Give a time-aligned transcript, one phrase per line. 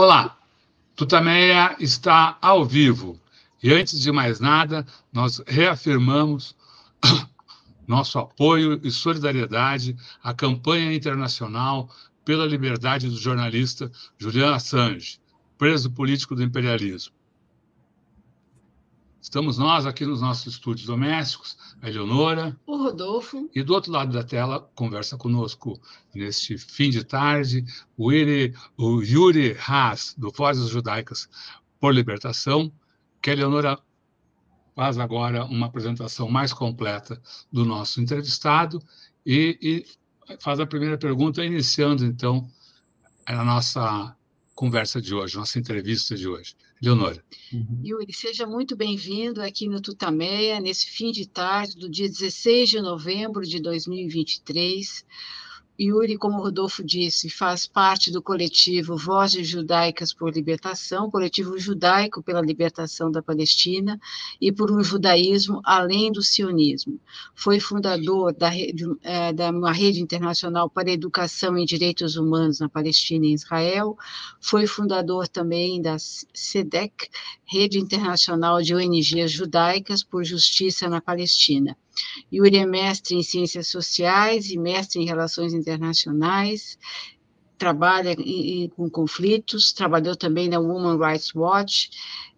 [0.00, 0.38] Olá,
[0.94, 3.20] Tutameia está ao vivo.
[3.60, 6.54] E antes de mais nada, nós reafirmamos
[7.84, 11.90] nosso apoio e solidariedade à campanha internacional
[12.24, 15.18] pela liberdade do jornalista Julian Assange,
[15.58, 17.17] preso político do imperialismo.
[19.20, 22.58] Estamos nós aqui nos nossos estúdios domésticos, a Eleonora.
[22.66, 23.50] O Rodolfo.
[23.54, 25.78] E do outro lado da tela, conversa conosco
[26.14, 27.64] neste fim de tarde,
[27.96, 31.28] o, Iri, o Yuri Haas, do Vozes Judaicas
[31.80, 32.72] por Libertação,
[33.20, 33.78] que a Eleonora
[34.74, 37.20] faz agora uma apresentação mais completa
[37.52, 38.80] do nosso entrevistado
[39.26, 42.48] e, e faz a primeira pergunta, iniciando, então,
[43.26, 44.16] a nossa
[44.54, 46.54] conversa de hoje, nossa entrevista de hoje.
[46.80, 47.22] Leonora.
[47.52, 47.82] Uhum.
[47.84, 52.80] Yuri, seja muito bem-vindo aqui no Tutameia, nesse fim de tarde do dia 16 de
[52.80, 55.04] novembro de 2023.
[55.80, 62.20] Yuri, como o Rodolfo disse, faz parte do coletivo Vozes Judaicas por Libertação, coletivo judaico
[62.20, 64.00] pela libertação da Palestina
[64.40, 66.98] e por um judaísmo além do sionismo.
[67.32, 68.50] Foi fundador da,
[69.02, 73.96] é, da uma rede internacional para educação em direitos humanos na Palestina e Israel.
[74.40, 77.08] Foi fundador também da SEDEC,
[77.50, 81.76] Rede Internacional de ONGs Judaicas por Justiça na Palestina.
[82.30, 86.78] Yuri é mestre em Ciências Sociais e mestre em Relações Internacionais,
[87.56, 91.90] trabalha em, com conflitos, trabalhou também na Women Rights Watch,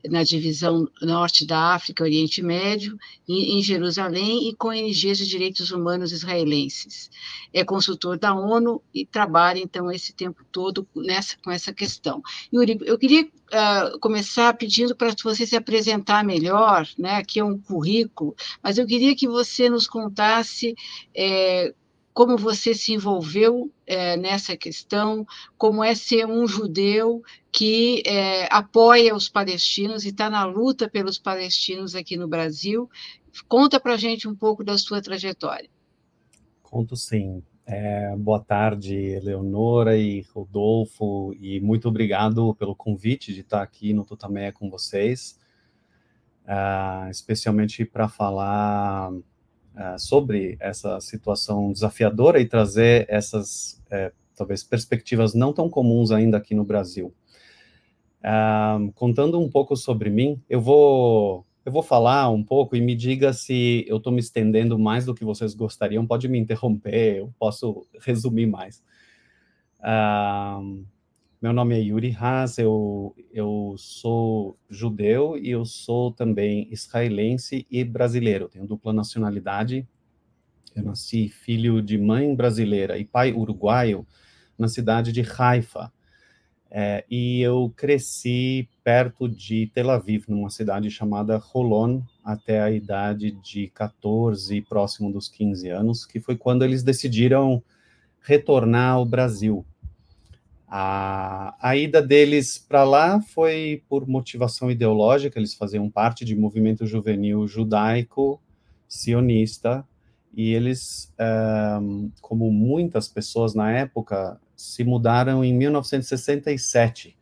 [0.08, 2.98] na divisão norte da África, Oriente Médio,
[3.28, 7.10] em, Jerusalém e com ONGs de direitos humanos israelenses.
[7.52, 12.22] É consultor da ONU e trabalha, então, esse tempo todo nessa, com essa questão.
[12.52, 17.16] Yuri, eu queria uh, começar pedindo para você se apresentar melhor, né?
[17.16, 20.74] aqui é um currículo, mas eu queria que você nos contasse
[21.14, 21.74] é,
[22.12, 25.26] como você se envolveu é, nessa questão,
[25.56, 27.22] como é ser um judeu
[27.52, 32.90] que é, apoia os palestinos e está na luta pelos palestinos aqui no Brasil.
[33.48, 35.68] Conta para gente um pouco da sua trajetória.
[36.62, 37.42] Conto sim.
[37.66, 44.04] É, boa tarde, Leonora e Rodolfo, e muito obrigado pelo convite de estar aqui no
[44.04, 45.38] Tutameia com vocês,
[46.44, 49.12] uh, especialmente para falar
[49.80, 56.36] uh, sobre essa situação desafiadora e trazer essas, uh, talvez, perspectivas não tão comuns ainda
[56.36, 57.14] aqui no Brasil.
[58.20, 62.96] Uh, contando um pouco sobre mim, eu vou eu vou falar um pouco e me
[62.96, 66.06] diga se eu estou me estendendo mais do que vocês gostariam.
[66.06, 68.82] Pode me interromper, eu posso resumir mais.
[69.78, 70.84] Uh,
[71.40, 77.82] meu nome é Yuri Haas, eu, eu sou judeu e eu sou também israelense e
[77.82, 78.48] brasileiro.
[78.48, 79.88] tenho dupla nacionalidade.
[80.76, 84.06] Eu nasci filho de mãe brasileira e pai uruguaio
[84.58, 85.90] na cidade de Haifa.
[86.70, 93.32] É, e eu cresci perto de Tel Aviv, numa cidade chamada Holon, até a idade
[93.32, 97.62] de 14, próximo dos 15 anos, que foi quando eles decidiram
[98.20, 99.64] retornar ao Brasil.
[100.72, 106.86] A, a ida deles para lá foi por motivação ideológica, eles faziam parte de movimento
[106.86, 108.40] juvenil judaico
[108.86, 109.84] sionista,
[110.32, 111.12] e eles,
[111.82, 117.16] um, como muitas pessoas na época, se mudaram em 1967,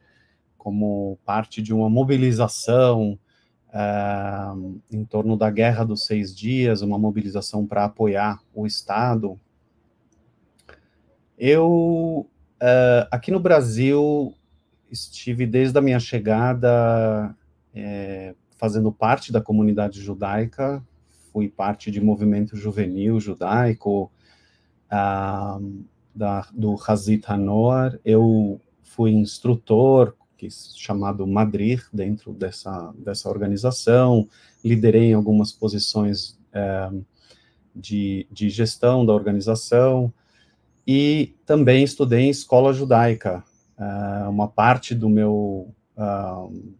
[0.58, 3.18] como parte de uma mobilização
[3.68, 9.40] uh, em torno da Guerra dos Seis Dias, uma mobilização para apoiar o Estado.
[11.38, 12.28] Eu,
[12.62, 14.34] uh, aqui no Brasil,
[14.90, 17.34] estive desde a minha chegada
[17.74, 20.82] é, fazendo parte da comunidade judaica,
[21.32, 24.10] fui parte de movimento juvenil judaico,
[24.86, 34.28] uh, da, do Hazit Hanoar, eu fui instrutor, que, chamado Madrid, dentro dessa, dessa organização,
[34.64, 36.90] liderei em algumas posições é,
[37.74, 40.12] de, de gestão da organização,
[40.90, 43.44] e também estudei em escola judaica,
[43.78, 46.74] é, uma parte do meu uh,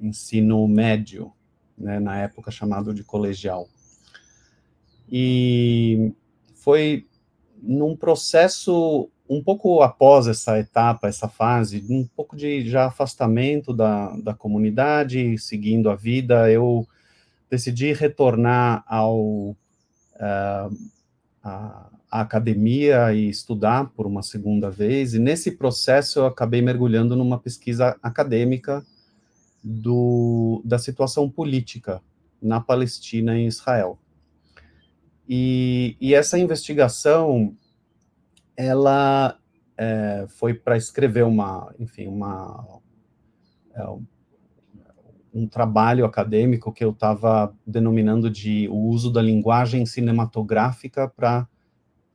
[0.00, 1.32] ensino médio,
[1.78, 3.68] né, na época chamado de colegial.
[5.08, 6.12] E
[6.56, 7.06] foi
[7.62, 14.08] num processo um pouco após essa etapa, essa fase, um pouco de já afastamento da,
[14.16, 16.84] da comunidade, seguindo a vida, eu
[17.48, 19.56] decidi retornar ao uh,
[21.46, 27.14] a, a academia e estudar por uma segunda vez, e nesse processo eu acabei mergulhando
[27.14, 28.84] numa pesquisa acadêmica
[29.62, 32.02] do, da situação política
[32.42, 33.98] na Palestina e em Israel.
[35.28, 37.56] E, e essa investigação,
[38.56, 39.38] ela
[39.76, 42.80] é, foi para escrever uma, enfim, uma,
[43.74, 43.84] é,
[45.36, 51.46] um trabalho acadêmico que eu estava denominando de o uso da linguagem cinematográfica para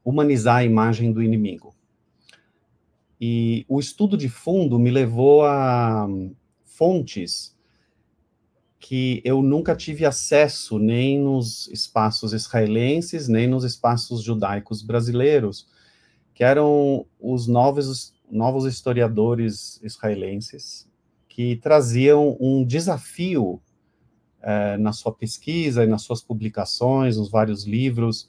[0.03, 1.75] humanizar a imagem do inimigo.
[3.19, 6.07] E o estudo de fundo me levou a
[6.65, 7.55] fontes
[8.79, 15.67] que eu nunca tive acesso nem nos espaços israelenses, nem nos espaços judaicos brasileiros,
[16.33, 20.89] que eram os novos, novos historiadores israelenses,
[21.33, 23.61] que traziam um desafio
[24.41, 28.27] é, na sua pesquisa e nas suas publicações, nos vários livros,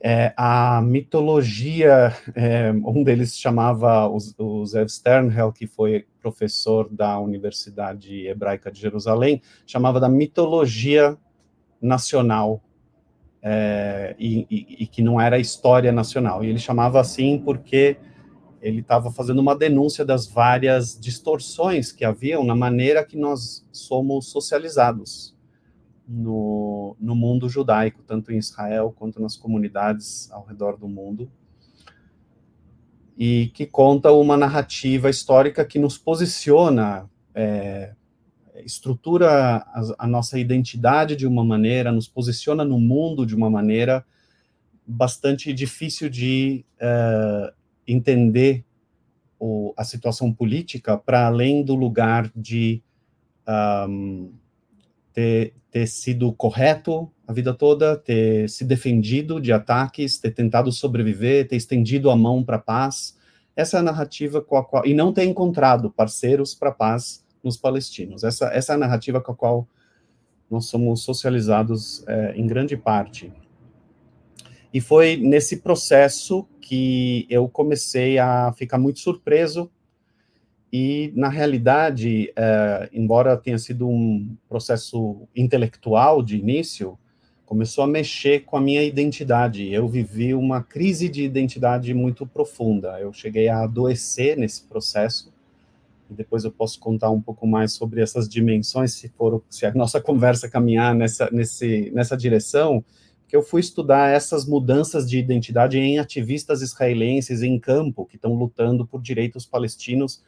[0.00, 7.18] é, a mitologia, é, um deles chamava o, o Zev Sternhell, que foi professor da
[7.18, 11.18] Universidade Hebraica de Jerusalém, chamava da mitologia
[11.80, 12.62] nacional,
[13.42, 16.44] é, e, e, e, que não era história nacional.
[16.44, 17.96] E ele chamava assim porque
[18.62, 24.28] ele estava fazendo uma denúncia das várias distorções que haviam na maneira que nós somos
[24.28, 25.34] socializados
[26.06, 31.28] no, no mundo judaico, tanto em Israel quanto nas comunidades ao redor do mundo,
[33.18, 37.94] e que conta uma narrativa histórica que nos posiciona, é,
[38.64, 44.04] estrutura a, a, nossa identidade de uma maneira, nos posiciona no mundo de uma maneira
[44.86, 47.52] bastante difícil de é,
[47.86, 48.64] entender
[49.38, 52.82] o, a situação política para além do lugar de
[53.88, 54.32] um,
[55.12, 61.48] ter, ter sido correto a vida toda, ter se defendido de ataques, ter tentado sobreviver,
[61.48, 63.18] ter estendido a mão para a paz.
[63.56, 64.86] Essa é a narrativa com a qual.
[64.86, 68.22] E não ter encontrado parceiros para a paz nos palestinos.
[68.22, 69.68] Essa, essa é a narrativa com a qual
[70.50, 73.32] nós somos socializados é, em grande parte.
[74.72, 79.70] E foi nesse processo que eu comecei a ficar muito surpreso
[80.72, 86.98] e, na realidade, é, embora tenha sido um processo intelectual de início,
[87.44, 89.70] começou a mexer com a minha identidade.
[89.70, 92.98] Eu vivi uma crise de identidade muito profunda.
[92.98, 95.30] Eu cheguei a adoecer nesse processo.
[96.10, 99.74] E depois eu posso contar um pouco mais sobre essas dimensões, se for se a
[99.74, 102.82] nossa conversa caminhar nessa, nesse, nessa direção.
[103.32, 108.34] Que eu fui estudar essas mudanças de identidade em ativistas israelenses em campo que estão
[108.34, 110.22] lutando por direitos palestinos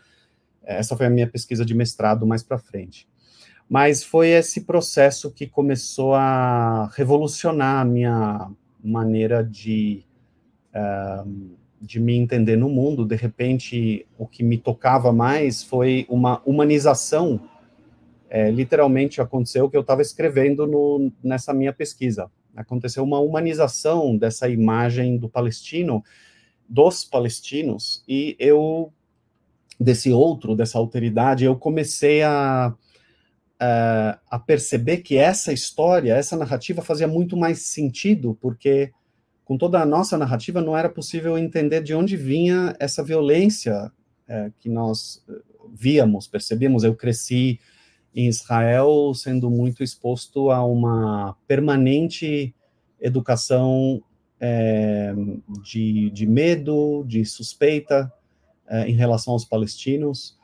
[0.66, 3.06] essa foi a minha pesquisa de mestrado mais para frente.
[3.68, 8.50] Mas foi esse processo que começou a revolucionar a minha
[8.82, 10.04] maneira de,
[10.74, 13.06] uh, de me entender no mundo.
[13.06, 17.40] De repente, o que me tocava mais foi uma humanização.
[18.28, 22.30] É, literalmente aconteceu o que eu estava escrevendo no, nessa minha pesquisa.
[22.56, 26.02] Aconteceu uma humanização dessa imagem do palestino,
[26.68, 28.92] dos palestinos, e eu
[29.78, 32.74] desse outro, dessa alteridade, eu comecei a,
[33.58, 38.92] a, perceber que essa história, essa narrativa fazia muito mais sentido, porque
[39.44, 43.90] com toda a nossa narrativa não era possível entender de onde vinha essa violência
[44.26, 45.34] é, que nós eh,
[45.74, 46.82] víamos, percebíamos.
[46.82, 47.60] Eu cresci
[48.14, 52.54] em Israel sendo muito exposto a uma permanente
[53.00, 54.02] educação
[54.40, 55.14] é,
[55.62, 58.12] de, de medo, de suspeita,
[58.66, 60.38] eh, em relação aos palestinos,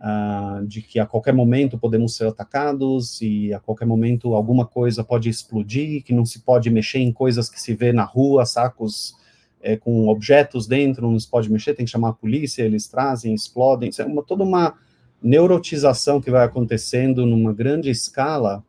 [0.00, 5.04] uh, de que a qualquer momento podemos ser atacados e a qualquer momento alguma coisa
[5.04, 9.14] pode explodir, que não se pode mexer em coisas que se vê na rua, sacos
[9.60, 13.34] eh, com objetos dentro, não se pode mexer, tem que chamar a polícia, eles trazem,
[13.34, 14.74] explodem, é uma, toda uma
[15.22, 18.64] neurotização que vai acontecendo numa grande escala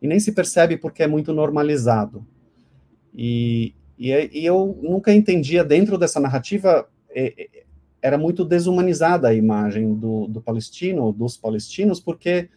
[0.00, 2.26] e nem se percebe porque é muito normalizado.
[3.14, 6.86] E, e, e eu nunca entendia dentro dessa narrativa
[8.02, 12.48] era muito desumanizada a imagem do, do palestino, dos palestinos, porque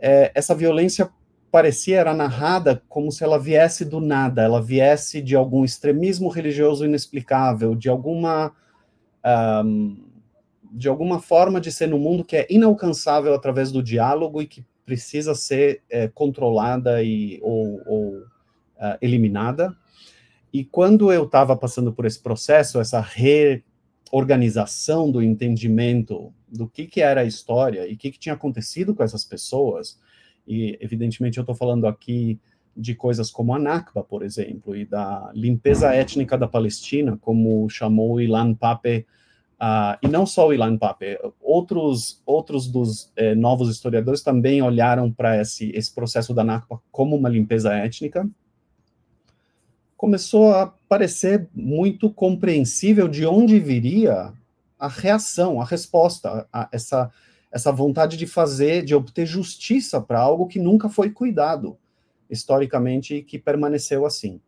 [0.00, 1.08] é, essa violência
[1.52, 6.84] parecia era narrada como se ela viesse do nada, ela viesse de algum extremismo religioso
[6.84, 8.52] inexplicável, de alguma
[9.64, 9.96] um,
[10.76, 14.62] de alguma forma de ser no mundo que é inalcançável através do diálogo e que
[14.84, 19.74] precisa ser é, controlada e ou, ou uh, eliminada.
[20.52, 23.64] E quando eu estava passando por esse processo, essa re,
[24.12, 28.94] organização do entendimento do que, que era a história e o que, que tinha acontecido
[28.94, 29.98] com essas pessoas,
[30.46, 32.38] e evidentemente eu estou falando aqui
[32.76, 38.20] de coisas como a Nakba, por exemplo, e da limpeza étnica da Palestina, como chamou
[38.20, 39.06] Ilan Pape,
[39.60, 45.12] uh, e não só o Ilan Pape, outros, outros dos eh, novos historiadores também olharam
[45.12, 48.28] para esse, esse processo da Nakba como uma limpeza étnica,
[49.96, 54.32] começou a parecer muito compreensível de onde viria
[54.78, 57.10] a reação, a resposta a essa,
[57.50, 61.78] essa vontade de fazer, de obter justiça para algo que nunca foi cuidado
[62.28, 64.40] historicamente e que permaneceu assim.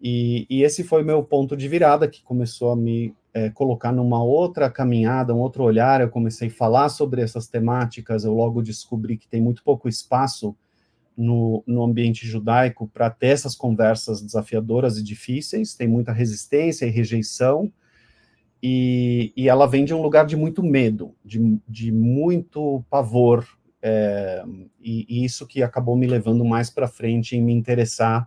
[0.00, 4.24] E, e, esse foi meu ponto de virada que começou a me é, colocar numa
[4.24, 6.00] outra caminhada, um outro olhar.
[6.00, 8.24] Eu comecei a falar sobre essas temáticas.
[8.24, 10.56] Eu logo descobri que tem muito pouco espaço
[11.14, 15.74] no, no ambiente judaico para ter essas conversas desafiadoras e difíceis.
[15.74, 17.70] Tem muita resistência e rejeição.
[18.62, 23.46] E, e ela vem de um lugar de muito medo, de, de muito pavor.
[23.82, 24.42] É,
[24.80, 28.26] e, e isso que acabou me levando mais para frente em me interessar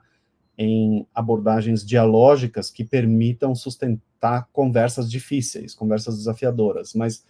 [0.62, 7.24] em abordagens dialógicas que permitam sustentar conversas difíceis, conversas desafiadoras, mas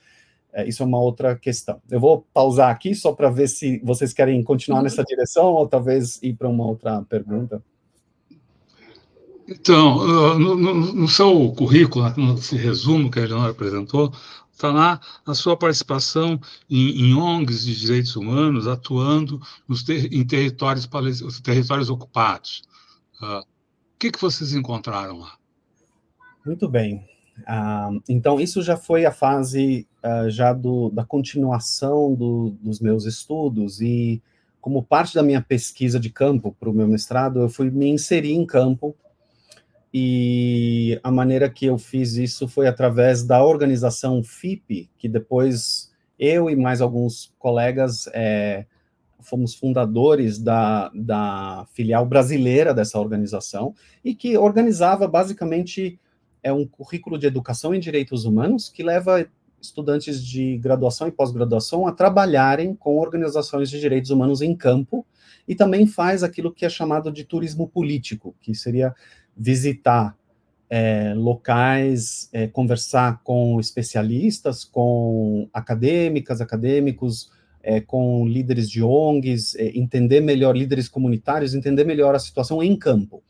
[0.51, 1.79] é, isso é uma outra questão.
[1.91, 6.19] Eu vou pausar aqui só para ver se vocês querem continuar nessa direção ou talvez
[6.23, 7.61] ir para uma outra pergunta.
[9.47, 14.11] Então, no, no, no seu currículo, nesse resumo que a Eleonora apresentou,
[14.51, 20.25] está lá a sua participação em, em, ONGs de direitos humanos, atuando nos ter, em
[20.25, 20.89] territórios,
[21.43, 22.67] territórios ocupados.
[23.21, 23.45] Uh, o
[23.99, 25.37] que, que vocês encontraram lá?
[26.45, 27.05] Muito bem.
[27.39, 33.05] Uh, então, isso já foi a fase uh, já do, da continuação do, dos meus
[33.05, 34.21] estudos e
[34.61, 38.33] como parte da minha pesquisa de campo para o meu mestrado, eu fui me inserir
[38.33, 38.95] em campo
[39.93, 46.49] e a maneira que eu fiz isso foi através da organização FIP, que depois eu
[46.49, 48.65] e mais alguns colegas é,
[49.21, 53.73] fomos fundadores da, da filial brasileira dessa organização,
[54.03, 55.99] e que organizava basicamente
[56.41, 59.27] é um currículo de educação em direitos humanos que leva
[59.61, 65.05] estudantes de graduação e pós-graduação a trabalharem com organizações de direitos humanos em campo
[65.47, 68.95] e também faz aquilo que é chamado de turismo político, que seria
[69.35, 70.15] visitar
[70.69, 79.77] é, locais, é, conversar com especialistas, com acadêmicas, acadêmicos, é, com líderes de ONGs, é,
[79.77, 83.23] entender melhor, líderes comunitários, entender melhor a situação em campo.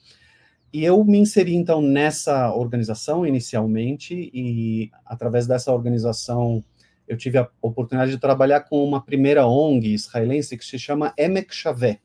[0.71, 6.63] E eu me inseri, então, nessa organização inicialmente, e através dessa organização
[7.07, 11.53] eu tive a oportunidade de trabalhar com uma primeira ONG israelense que se chama Emek
[11.53, 11.99] Shavé.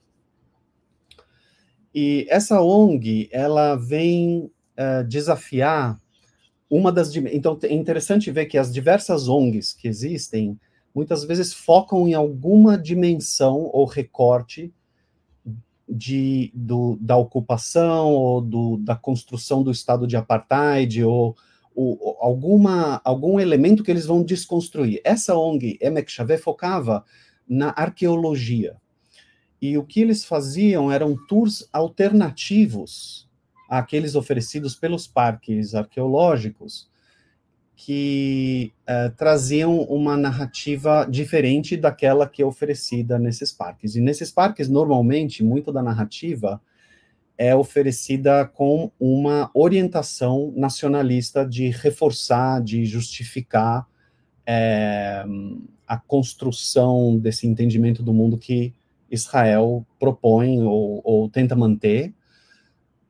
[1.95, 6.01] E essa ONG, ela vem uh, desafiar
[6.71, 7.15] uma das...
[7.15, 10.59] Então, é interessante ver que as diversas ONGs que existem,
[10.95, 14.73] muitas vezes focam em alguma dimensão ou recorte
[15.89, 21.37] de, do, da ocupação ou do, da construção do estado de apartheid ou,
[21.75, 25.01] ou, alguma, algum elemento que eles vão desconstruir.
[25.05, 27.05] Essa ONG, Emek Xavier, focava
[27.49, 28.77] na arqueologia.
[29.61, 33.29] E o que eles faziam eram tours alternativos
[33.69, 36.89] àqueles oferecidos pelos parques arqueológicos,
[37.77, 43.97] que uh, traziam uma narrativa diferente daquela que é oferecida nesses parques.
[43.97, 46.61] E nesses parques, normalmente, muito da narrativa
[47.37, 53.89] é oferecida com uma orientação nacionalista de reforçar, de justificar
[54.47, 55.25] é,
[55.87, 58.73] a construção desse entendimento do mundo que
[59.11, 62.15] Israel propõe ou, ou tenta manter,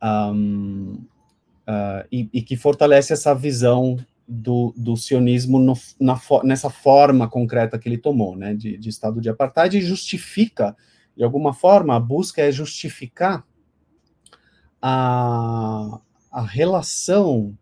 [0.03, 0.99] um,
[1.69, 7.79] uh, e, e que fortalece essa visão do, do sionismo no, na, nessa forma concreta
[7.79, 10.77] que ele tomou, né, de, de estado de apartheid, e justifica,
[11.17, 13.47] de alguma forma, a busca é justificar
[14.81, 16.01] a,
[16.31, 17.57] a relação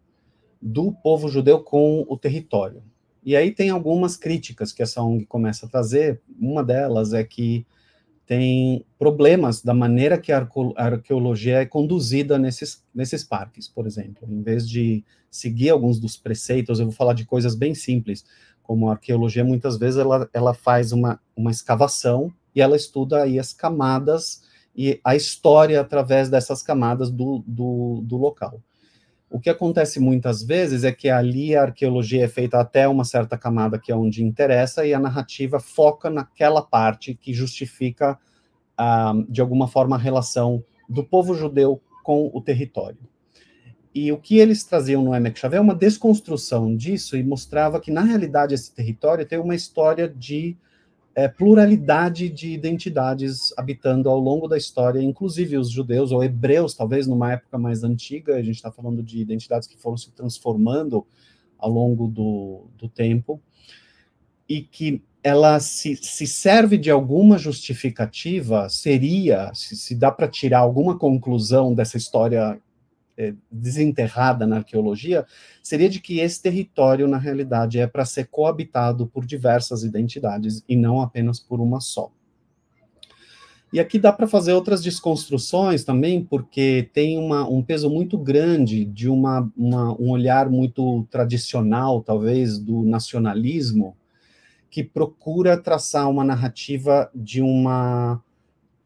[0.61, 2.83] do povo judeu com o território.
[3.25, 7.67] E aí tem algumas críticas que essa ONG começa a trazer, uma delas é que
[8.27, 14.29] tem problemas da maneira que a arqueologia é conduzida nesses, nesses parques, por exemplo.
[14.31, 18.25] Em vez de seguir alguns dos preceitos, eu vou falar de coisas bem simples,
[18.63, 23.39] como a arqueologia, muitas vezes ela, ela faz uma, uma escavação e ela estuda aí
[23.39, 24.43] as camadas
[24.75, 28.61] e a história através dessas camadas do, do, do local.
[29.33, 33.39] O que acontece muitas vezes é que ali a arqueologia é feita até uma certa
[33.39, 38.19] camada que é onde interessa e a narrativa foca naquela parte que justifica,
[38.77, 42.99] ah, de alguma forma, a relação do povo judeu com o território.
[43.95, 47.91] E o que eles traziam no Emek Xavier é uma desconstrução disso e mostrava que,
[47.91, 50.59] na realidade, esse território tem uma história de
[51.15, 57.07] é, pluralidade de identidades habitando ao longo da história, inclusive os judeus ou hebreus, talvez
[57.07, 61.07] numa época mais antiga, a gente está falando de identidades que foram se transformando
[61.59, 63.41] ao longo do, do tempo,
[64.49, 70.59] e que ela se, se serve de alguma justificativa, seria, se, se dá para tirar
[70.59, 72.61] alguma conclusão dessa história
[73.51, 75.27] desenterrada na arqueologia,
[75.63, 80.77] seria de que esse território, na realidade, é para ser coabitado por diversas identidades e
[80.77, 82.11] não apenas por uma só.
[83.73, 88.85] E aqui dá para fazer outras desconstruções também, porque tem uma, um peso muito grande
[88.85, 93.97] de uma, uma, um olhar muito tradicional, talvez, do nacionalismo,
[94.69, 98.23] que procura traçar uma narrativa de uma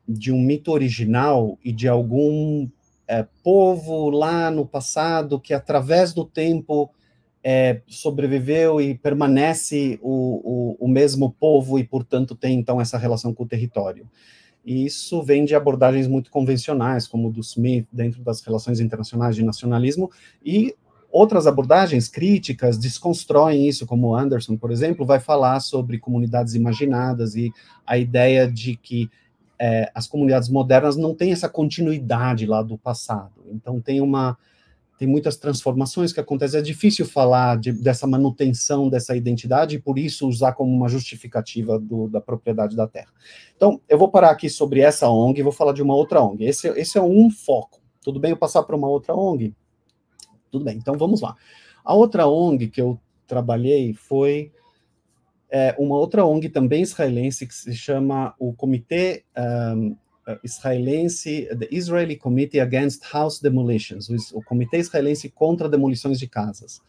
[0.08, 2.68] de um mito original e de algum
[3.08, 6.90] é, povo lá no passado que, através do tempo,
[7.42, 13.32] é, sobreviveu e permanece o, o, o mesmo povo e, portanto, tem então essa relação
[13.32, 14.08] com o território.
[14.64, 19.44] E isso vem de abordagens muito convencionais, como do Smith, dentro das relações internacionais de
[19.44, 20.10] nacionalismo,
[20.44, 20.74] e
[21.08, 27.52] outras abordagens críticas desconstroem isso, como Anderson, por exemplo, vai falar sobre comunidades imaginadas e
[27.86, 29.08] a ideia de que
[29.58, 33.44] é, as comunidades modernas não têm essa continuidade lá do passado.
[33.50, 34.36] Então, tem uma
[34.98, 36.58] tem muitas transformações que acontecem.
[36.58, 41.78] É difícil falar de, dessa manutenção dessa identidade e, por isso, usar como uma justificativa
[41.78, 43.12] do, da propriedade da terra.
[43.54, 46.44] Então, eu vou parar aqui sobre essa ONG e vou falar de uma outra ONG.
[46.44, 47.80] Esse, esse é um foco.
[48.00, 49.54] Tudo bem eu passar para uma outra ONG?
[50.50, 51.36] Tudo bem, então vamos lá.
[51.84, 54.52] A outra ONG que eu trabalhei foi
[55.50, 59.24] é, uma outra ONG também israelense que se chama o Comitê
[59.76, 59.96] um,
[60.42, 66.80] israelense, the Israeli Committee Against House Demolitions, o, o Comitê Israelense contra Demolições de Casas.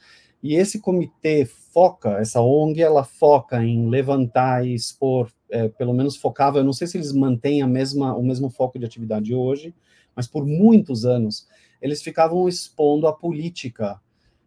[0.42, 6.16] E esse comitê foca, essa ONG, ela foca em levantar e expor, é, pelo menos
[6.16, 9.74] focava, eu não sei se eles mantêm a mesma, o mesmo foco de atividade hoje,
[10.16, 11.48] mas por muitos anos
[11.82, 14.00] eles ficavam expondo a política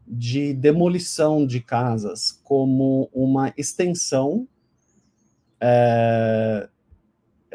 [0.07, 4.47] de demolição de casas como uma extensão,
[5.61, 6.69] é,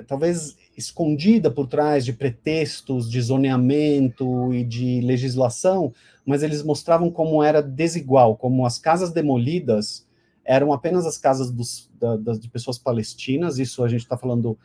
[0.07, 5.93] talvez escondida por trás de pretextos de zoneamento e de legislação,
[6.25, 10.05] mas eles mostravam como era desigual, como as casas demolidas
[10.43, 14.57] eram apenas as casas dos, da, das, de pessoas palestinas, isso a gente está falando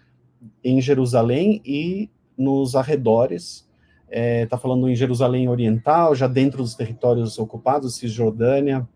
[0.62, 3.66] em Jerusalém e nos arredores,
[4.11, 8.88] está é, tá falando em Jerusalém Oriental, já dentro dos territórios ocupados, Cisjordânia,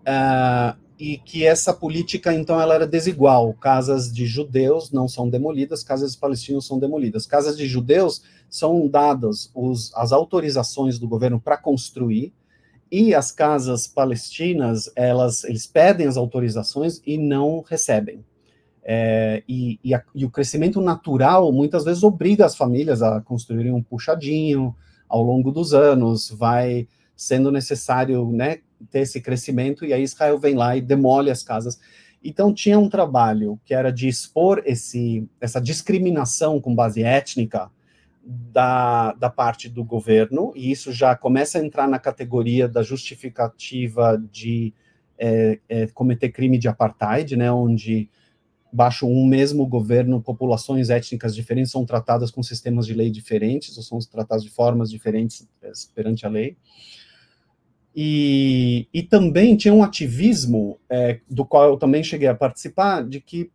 [0.00, 3.52] uh, e que essa política, então, ela era desigual.
[3.54, 7.26] Casas de judeus não são demolidas, casas de palestinos são demolidas.
[7.26, 12.32] Casas de judeus são dadas os, as autorizações do governo para construir,
[12.90, 18.24] e as casas palestinas, elas, eles pedem as autorizações e não recebem.
[18.90, 23.70] É, e, e, a, e, o crescimento natural muitas vezes obriga as famílias a construírem
[23.70, 24.74] um puxadinho
[25.06, 30.54] ao longo dos anos, vai sendo necessário né, ter esse crescimento, e aí Israel vem
[30.54, 31.78] lá e demole as casas.
[32.24, 37.70] Então tinha um trabalho que era de expor esse, essa discriminação com base étnica
[38.24, 44.18] da, da parte do governo, e isso já começa a entrar na categoria da justificativa
[44.32, 44.72] de
[45.18, 48.08] é, é, cometer crime de apartheid, né, onde
[48.72, 53.82] baixo um mesmo governo, populações étnicas diferentes são tratadas com sistemas de lei diferentes, ou
[53.82, 56.56] são tratadas de formas diferentes é, perante a lei.
[57.94, 63.20] E, e também tinha um ativismo, é, do qual eu também cheguei a participar, de
[63.20, 63.50] que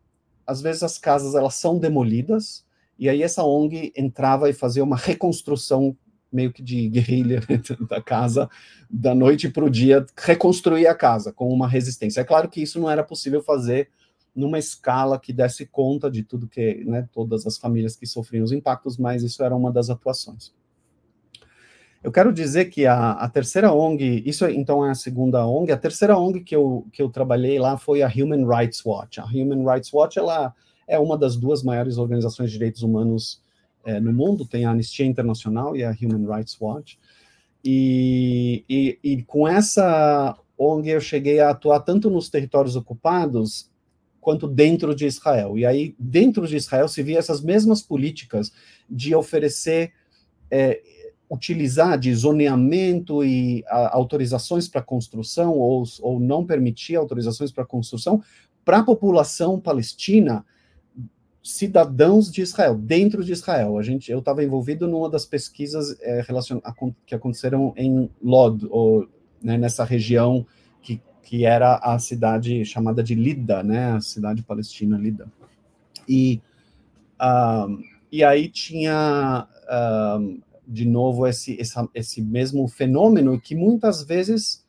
[0.45, 2.65] às vezes as casas elas são demolidas,
[2.99, 5.95] e aí essa ONG entrava e fazia uma reconstrução
[6.31, 7.41] meio que de guerrilha
[7.87, 8.49] da casa,
[8.89, 12.21] da noite para o dia, reconstruir a casa com uma resistência.
[12.21, 13.89] É claro que isso não era possível fazer
[14.35, 18.51] numa escala que desse conta de tudo que, né, todas as famílias que sofriam os
[18.51, 20.51] impactos, mas isso era uma das atuações.
[22.03, 25.77] Eu quero dizer que a, a, terceira ONG, isso então é a segunda ONG, a
[25.77, 29.21] terceira ONG que eu, que eu trabalhei lá foi a Human Rights Watch.
[29.21, 30.53] A Human Rights Watch ela
[30.85, 33.41] é uma das duas maiores organizações de direitos humanos
[33.85, 36.99] é, no mundo, tem a Anistia Internacional e a Human Rights Watch.
[37.63, 43.71] E, e, e com essa ONG eu cheguei a atuar tanto nos territórios ocupados
[44.23, 45.57] quanto dentro de Israel.
[45.57, 48.51] E aí, dentro de Israel, se via essas mesmas políticas
[48.89, 49.91] de oferecer
[50.49, 50.81] é,
[51.29, 58.21] utilizar de zoneamento e a, autorizações para construção ou, ou não permitir autorizações para construção
[58.63, 60.45] para a população palestina,
[61.43, 63.77] cidadãos de Israel, dentro de Israel.
[63.77, 66.73] A gente, eu estava envolvido numa das pesquisas é, relacion, a,
[67.05, 69.05] que aconteceram em Lod, ou,
[69.41, 70.45] né, nessa região
[71.23, 75.27] que, era a cidade chamada de Lida, né, a cidade palestina Lida.
[76.07, 76.41] E,
[77.21, 79.47] um, e aí tinha
[80.19, 84.63] um, de novo esse, essa, esse mesmo fenômeno que muitas vezes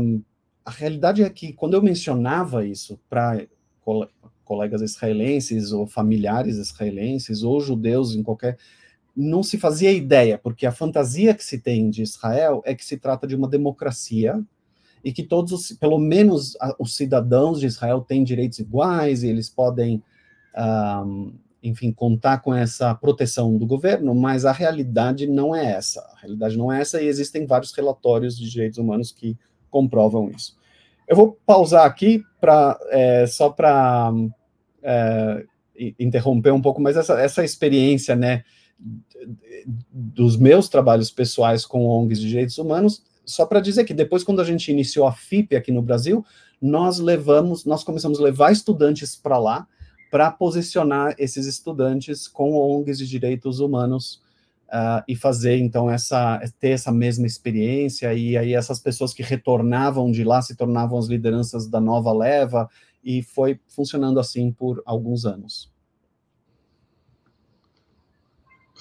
[0.00, 0.22] um,
[0.64, 3.46] a realidade é que quando eu mencionava isso para
[4.44, 8.58] colegas israelenses ou familiares israelenses ou judeus em qualquer
[9.16, 12.98] não se fazia ideia, porque a fantasia que se tem de Israel é que se
[12.98, 14.44] trata de uma democracia
[15.06, 19.48] e que todos, os, pelo menos os cidadãos de Israel têm direitos iguais e eles
[19.48, 20.02] podem,
[21.06, 26.00] um, enfim, contar com essa proteção do governo, mas a realidade não é essa.
[26.00, 29.38] A realidade não é essa e existem vários relatórios de direitos humanos que
[29.70, 30.56] comprovam isso.
[31.06, 34.12] Eu vou pausar aqui para é, só para
[34.82, 35.44] é,
[36.00, 38.42] interromper um pouco, mas essa, essa experiência, né,
[39.88, 44.40] dos meus trabalhos pessoais com ONGs de direitos humanos, só para dizer que depois, quando
[44.40, 46.24] a gente iniciou a FIP aqui no Brasil,
[46.62, 49.66] nós levamos, nós começamos a levar estudantes para lá
[50.10, 54.22] para posicionar esses estudantes com ONGs de direitos humanos
[54.68, 60.10] uh, e fazer então essa ter essa mesma experiência e aí essas pessoas que retornavam
[60.10, 62.70] de lá se tornavam as lideranças da nova leva
[63.02, 65.70] e foi funcionando assim por alguns anos.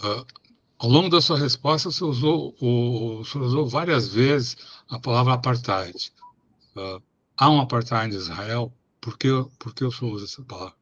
[0.03, 0.25] Uh,
[0.85, 4.55] ao longo da sua resposta, você usou, o, você usou várias vezes
[4.87, 6.13] a palavra apartheid.
[6.77, 7.01] Uh,
[7.35, 8.71] há um apartheid em Israel?
[9.01, 10.75] Por que, por que o senhor usa essa palavra?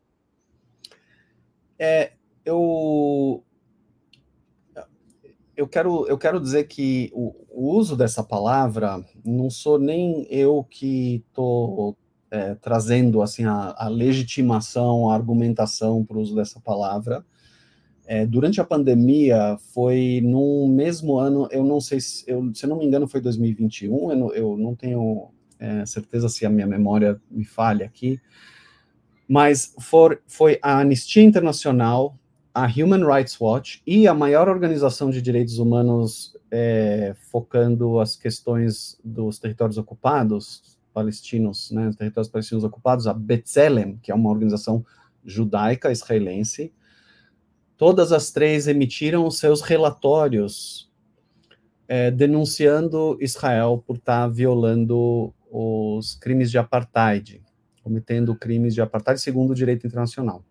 [1.80, 2.12] É,
[2.44, 3.46] eu,
[5.56, 10.66] eu, quero, eu quero dizer que o, o uso dessa palavra, não sou nem eu
[10.70, 11.98] que estou
[12.30, 17.26] é, trazendo assim a, a, legitimação, a argumentação para o uso dessa palavra.
[18.06, 22.78] É, durante a pandemia, foi no mesmo ano, eu não sei se, eu, se não
[22.78, 27.20] me engano, foi 2021, eu não, eu não tenho é, certeza se a minha memória
[27.32, 28.20] me falha aqui,
[29.28, 32.18] mas for, foi a Anistia Internacional,
[32.54, 39.00] a Human Rights Watch e a maior organização de direitos humanos é, focando as questões
[39.04, 44.86] dos territórios ocupados, palestinos, né, territórios palestinos ocupados, a B'Tselem, que é uma organização
[45.26, 46.72] judaica israelense,
[47.84, 50.90] todas as três emitiram seus relatórios
[51.86, 57.42] é, denunciando Israel por estar tá violando os crimes de apartheid,
[57.84, 60.46] cometendo crimes de apartheid segundo o direito internacional.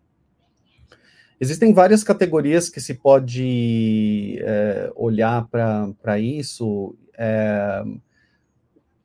[1.41, 6.95] Existem várias categorias que se pode é, olhar para isso.
[7.17, 7.83] É,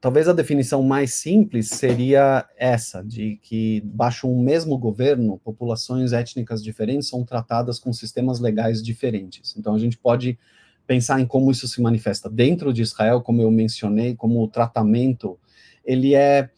[0.01, 6.63] talvez a definição mais simples seria essa, de que, baixo um mesmo governo, populações étnicas
[6.63, 9.57] diferentes são tratadas com sistemas legais diferentes.
[9.57, 10.39] Então, a gente pode
[10.87, 15.39] pensar em como isso se manifesta dentro de Israel, como eu mencionei, como o tratamento,
[15.85, 16.51] ele é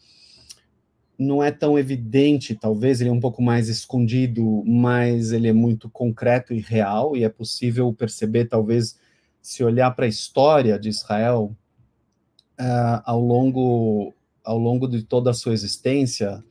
[1.17, 5.87] não é tão evidente, talvez ele é um pouco mais escondido, mas ele é muito
[5.87, 8.97] concreto e real, e é possível perceber, talvez,
[9.39, 11.55] se olhar para a história de Israel
[12.61, 16.43] uh, ao, longo, ao longo de toda a sua existência,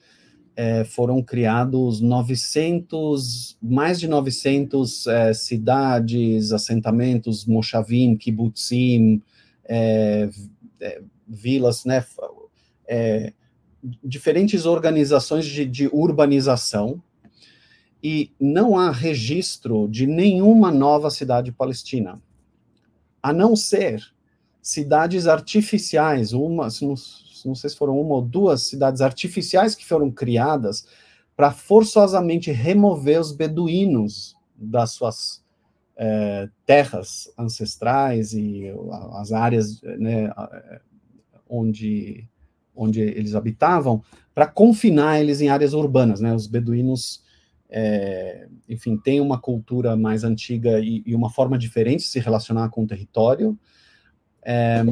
[0.59, 9.23] uh, foram criados 900, mais de 900 uh, eh, cidades, assentamentos, moshavim, kibbutzim,
[11.29, 12.05] vilas, né,
[14.03, 17.01] diferentes organizações de, de urbanização.
[18.03, 22.21] E não há registro de nenhuma nova cidade palestina,
[23.23, 24.03] a não ser
[24.63, 30.87] cidades artificiais, uma, não, sei se foram uma ou duas cidades artificiais que foram criadas
[31.37, 35.43] para forçosamente remover os beduínos das suas
[35.97, 38.73] é, terras ancestrais e
[39.15, 40.31] as áreas né,
[41.49, 42.29] onde
[42.81, 44.03] onde eles habitavam,
[44.35, 46.35] para confinar eles em áreas urbanas, né?
[46.35, 47.23] Os beduínos,
[47.69, 52.71] é, enfim, têm uma cultura mais antiga e, e, uma forma diferente de se relacionar
[52.71, 53.59] com o território,
[54.43, 54.83] é,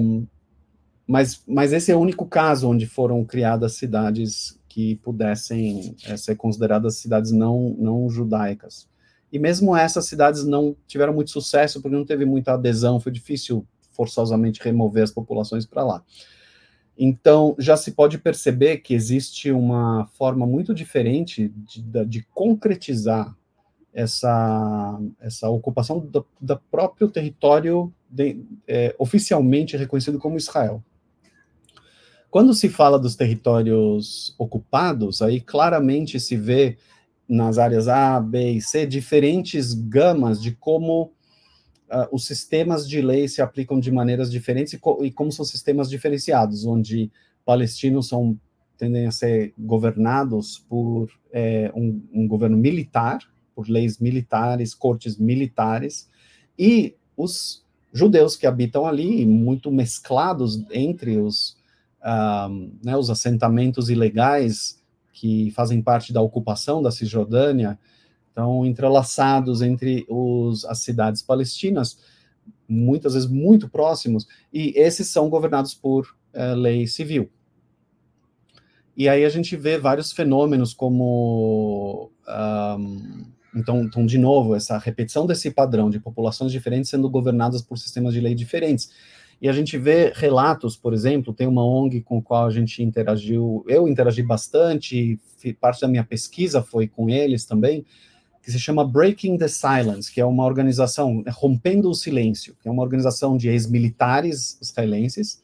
[1.06, 6.36] mas, mas esse é o único caso onde foram criadas cidades que pudessem é, ser
[6.36, 8.86] consideradas cidades não, não judaicas.
[9.32, 13.66] E mesmo essas cidades não tiveram muito sucesso, porque não teve muita adesão, foi difícil
[13.92, 16.04] forçosamente remover as populações para lá.
[16.96, 23.37] Então, já se pode perceber que existe uma forma muito diferente de, de concretizar
[23.92, 30.82] essa, essa ocupação do, do próprio território de, é, oficialmente reconhecido como Israel.
[32.30, 36.76] Quando se fala dos territórios ocupados, aí claramente se vê
[37.28, 41.12] nas áreas A, B e C diferentes gamas de como
[41.90, 45.44] uh, os sistemas de lei se aplicam de maneiras diferentes e, co e, como são
[45.44, 47.10] sistemas diferenciados, onde
[47.44, 48.38] palestinos são
[48.76, 53.18] tendem a ser governados por é, um, um, governo militar,
[53.58, 56.08] por leis militares, cortes militares,
[56.56, 61.56] e os judeus que habitam ali, muito mesclados entre os,
[62.48, 64.80] um, né, os assentamentos ilegais
[65.12, 67.76] que fazem parte da ocupação da Cisjordânia,
[68.28, 71.98] estão entrelaçados entre os, as cidades palestinas,
[72.68, 77.28] muitas vezes muito próximos, e esses são governados por uh, lei civil.
[78.96, 85.26] E aí a gente vê vários fenômenos como um, então, então, de novo, essa repetição
[85.26, 88.90] desse padrão de populações diferentes sendo governadas por sistemas de lei diferentes.
[89.40, 92.82] E a gente vê relatos, por exemplo, tem uma ONG com a qual a gente
[92.82, 95.18] interagiu, eu interagi bastante,
[95.60, 97.86] parte da minha pesquisa foi com eles também,
[98.42, 102.68] que se chama Breaking the Silence, que é uma organização, é Rompendo o Silêncio, que
[102.68, 105.40] é uma organização de ex-militares israelenses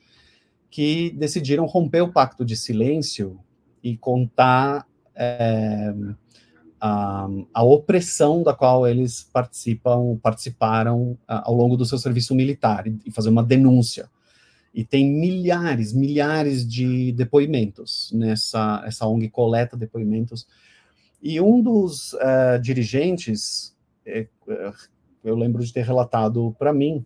[0.71, 3.38] que decidiram romper o pacto de silêncio
[3.81, 5.95] e contar é,
[6.87, 12.87] a, a, opressão da qual eles participam, participaram a, ao longo do seu serviço militar
[12.87, 14.11] e, fazer uma denúncia.
[14.75, 20.47] E tem milhares, milhares de depoimentos nessa essa ONG coleta depoimentos.
[21.23, 24.73] E um dos uh, dirigentes, é, é,
[25.25, 27.03] eu lembro de ter relatado para mim,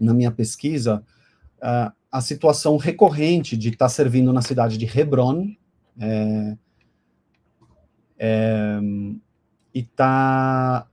[0.00, 1.04] na minha pesquisa,
[1.58, 5.54] uh, a situação recorrente de estar tá servindo na cidade de Hebron,
[6.00, 6.56] é,
[8.18, 8.78] é,
[9.74, 10.86] e está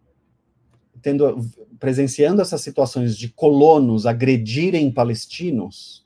[1.01, 1.39] tendo
[1.79, 6.05] presenciando essas situações de colonos agredirem palestinos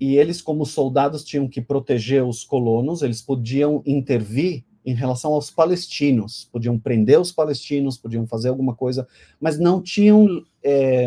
[0.00, 5.50] e eles como soldados tinham que proteger os colonos, eles podiam intervir em relação aos
[5.50, 9.06] palestinos, podiam prender os palestinos, podiam fazer alguma coisa,
[9.40, 11.06] mas não tinham é,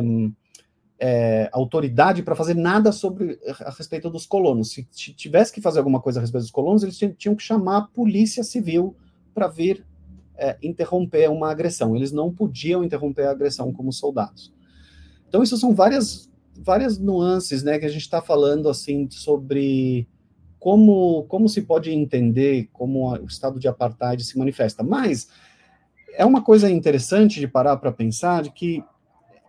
[1.00, 4.72] é, autoridade para fazer nada sobre a respeito dos colonos.
[4.72, 7.82] Se tivesse que fazer alguma coisa a respeito dos colonos, eles tinham, que chamar a
[7.82, 8.96] polícia civil
[9.34, 9.86] para vir
[10.38, 11.96] é, interromper uma agressão.
[11.96, 14.54] Eles não podiam interromper a agressão como soldados.
[15.28, 20.08] Então, isso são várias, várias nuances né, que a gente está falando assim sobre
[20.60, 24.84] como, como se pode entender como o estado de apartheid se manifesta.
[24.84, 25.30] Mas
[26.14, 28.84] é uma coisa interessante de parar para pensar de que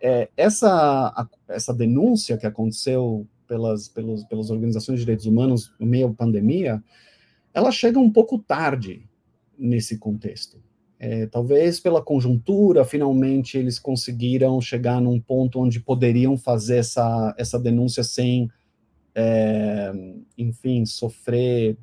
[0.01, 6.09] é, essa, essa denúncia que aconteceu pelas, pelos, pelas organizações de direitos humanos no meio
[6.09, 6.83] da pandemia,
[7.53, 9.07] ela chega um pouco tarde
[9.57, 10.61] nesse contexto.
[10.99, 17.59] É, talvez pela conjuntura, finalmente eles conseguiram chegar num ponto onde poderiam fazer essa, essa
[17.59, 18.49] denúncia sem,
[19.13, 19.91] é,
[20.37, 21.77] enfim, sofrer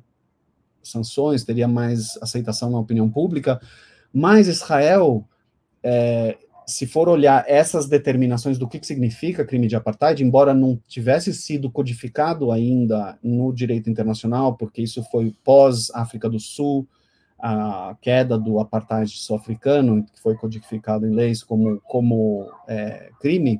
[0.81, 3.61] sanções, teria mais aceitação na opinião pública,
[4.11, 5.23] mas Israel,
[5.83, 10.79] é, se for olhar essas determinações do que, que significa crime de apartheid, embora não
[10.87, 16.87] tivesse sido codificado ainda no direito internacional, porque isso foi pós-África do Sul,
[17.41, 23.59] a queda do apartheid sul-africano, que foi codificado em leis como, como é, crime,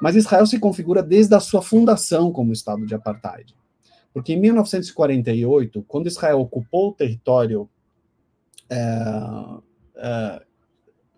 [0.00, 3.54] mas Israel se configura desde a sua fundação como Estado de apartheid.
[4.12, 7.68] Porque em 1948, quando Israel ocupou o território
[8.68, 8.78] é,
[9.96, 10.42] é,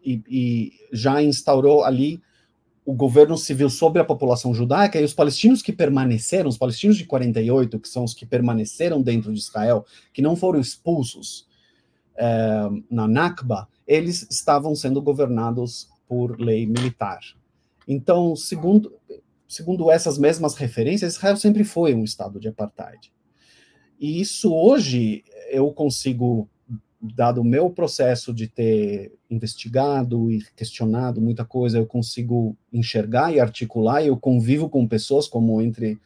[0.05, 2.21] e, e já instaurou ali
[2.85, 7.05] o governo civil sobre a população judaica e os palestinos que permaneceram, os palestinos de
[7.05, 11.48] 48, que são os que permaneceram dentro de Israel, que não foram expulsos,
[12.91, 17.21] na Nakba, eles estavam sendo governados por lei militar.
[17.87, 18.93] Então, segundo,
[19.47, 23.13] segundo essas mesmas referências, Israel sempre foi um estado de apartheid.
[23.99, 26.49] E isso hoje eu consigo,
[27.01, 33.41] dado o meu processo de ter investigado e questionado muita coisa, eu consigo enxergar e
[33.41, 35.99] articular, e eu convivo com pessoas como entre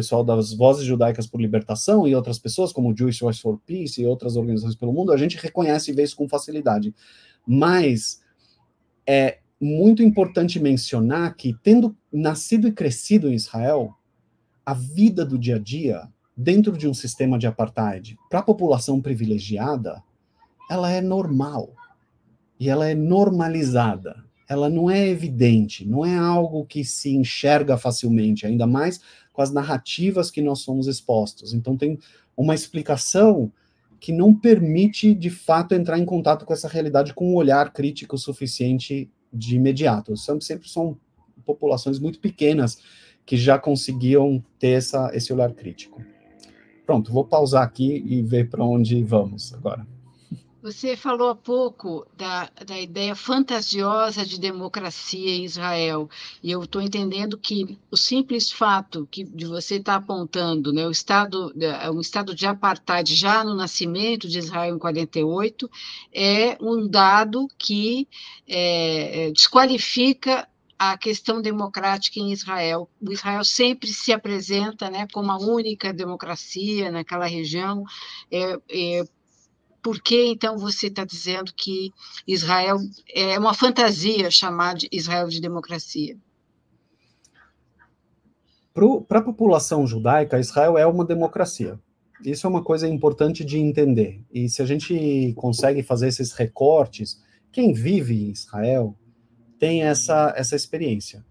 [0.00, 4.06] pessoal das Vozes Judaicas por Libertação e outras pessoas, como Jewish Voice for Peace e
[4.06, 6.94] outras organizações pelo mundo, a gente reconhece e vê isso com facilidade.
[7.46, 8.22] Mas
[9.06, 13.94] é muito importante mencionar que, tendo nascido e crescido em Israel,
[14.64, 19.02] a vida do dia a dia, dentro de um sistema de apartheid, para a população
[19.02, 20.02] privilegiada,
[20.70, 21.74] ela é normal.
[22.58, 28.44] E ela é normalizada ela não é evidente, não é algo que se enxerga facilmente,
[28.44, 29.00] ainda mais
[29.40, 31.54] com as narrativas que nós somos expostos.
[31.54, 31.98] Então tem
[32.36, 33.50] uma explicação
[33.98, 38.18] que não permite de fato entrar em contato com essa realidade com um olhar crítico
[38.18, 40.14] suficiente de imediato.
[40.14, 40.94] São, sempre são
[41.46, 42.78] populações muito pequenas
[43.24, 46.02] que já conseguiam ter essa, esse olhar crítico.
[46.84, 49.86] Pronto, vou pausar aqui e ver para onde vamos agora.
[50.62, 56.08] Você falou há pouco da, da ideia fantasiosa de democracia em Israel,
[56.42, 60.86] e eu estou entendendo que o simples fato que, de você estar tá apontando, né,
[60.86, 65.70] o estado, é, um estado de apartheid já no nascimento de Israel em 48,
[66.12, 68.06] é um dado que
[68.46, 70.46] é, é, desqualifica
[70.78, 72.88] a questão democrática em Israel.
[73.00, 77.84] O Israel sempre se apresenta né, como a única democracia naquela região.
[78.30, 79.04] É, é,
[79.82, 81.92] por que então você está dizendo que
[82.26, 82.78] Israel
[83.14, 86.16] é uma fantasia chamar de Israel de democracia?
[89.08, 91.78] Para a população judaica, Israel é uma democracia.
[92.24, 94.22] Isso é uma coisa importante de entender.
[94.32, 98.96] E se a gente consegue fazer esses recortes, quem vive em Israel
[99.58, 101.24] tem essa, essa experiência.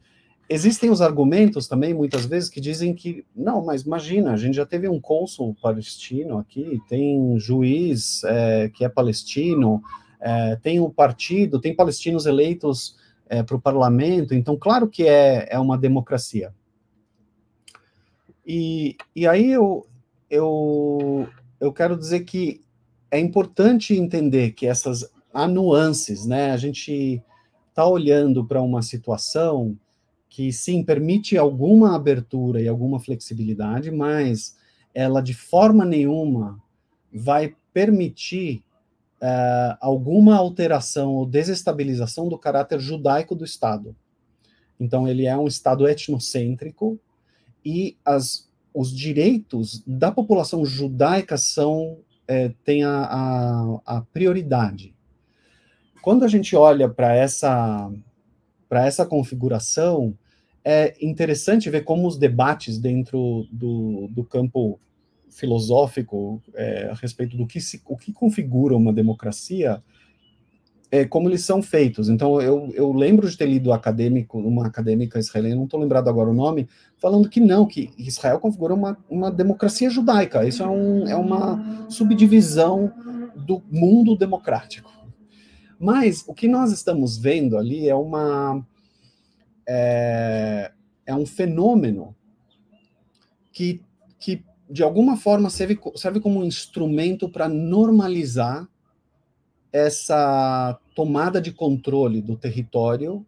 [0.51, 4.65] Existem os argumentos também, muitas vezes, que dizem que, não, mas imagina, a gente já
[4.65, 9.79] teve um cônsul palestino aqui, tem juiz é, que é palestino,
[10.19, 12.97] é, tem um partido, tem palestinos eleitos
[13.29, 16.51] é, para o parlamento, então, claro que é, é uma democracia.
[18.43, 19.85] E, e aí eu,
[20.31, 21.27] eu,
[21.59, 22.61] eu quero dizer que
[23.11, 26.51] é importante entender que essas há nuances, né?
[26.51, 27.21] A gente
[27.69, 29.77] está olhando para uma situação
[30.29, 34.55] que sim permite alguma abertura e alguma flexibilidade, mas
[34.93, 36.61] ela de forma nenhuma
[37.11, 38.63] vai permitir
[39.21, 43.95] uh, alguma alteração ou desestabilização do caráter judaico do Estado.
[44.79, 46.99] Então, ele é um Estado etnocêntrico
[47.65, 54.93] e as, os direitos da população judaica são é, têm a, a, a prioridade.
[56.01, 57.91] Quando a gente olha para essa
[58.69, 60.15] para essa configuração,
[60.63, 64.79] é interessante ver como os debates dentro do, do campo
[65.31, 69.81] filosófico é, a respeito do que, se, o que configura uma democracia,
[70.91, 72.09] é, como eles são feitos.
[72.09, 76.29] Então, eu, eu lembro de ter lido acadêmico, uma acadêmica israelense, não estou lembrado agora
[76.29, 80.47] o nome, falando que não, que Israel configura uma, uma democracia judaica.
[80.47, 82.91] Isso é, um, é uma subdivisão
[83.35, 84.98] do mundo democrático.
[85.79, 88.65] Mas o que nós estamos vendo ali é uma
[89.67, 90.71] é,
[91.05, 92.13] é um fenômeno
[93.53, 93.81] que,
[94.19, 98.67] que de alguma forma serve, serve como um instrumento para normalizar
[99.71, 103.25] essa tomada de controle do território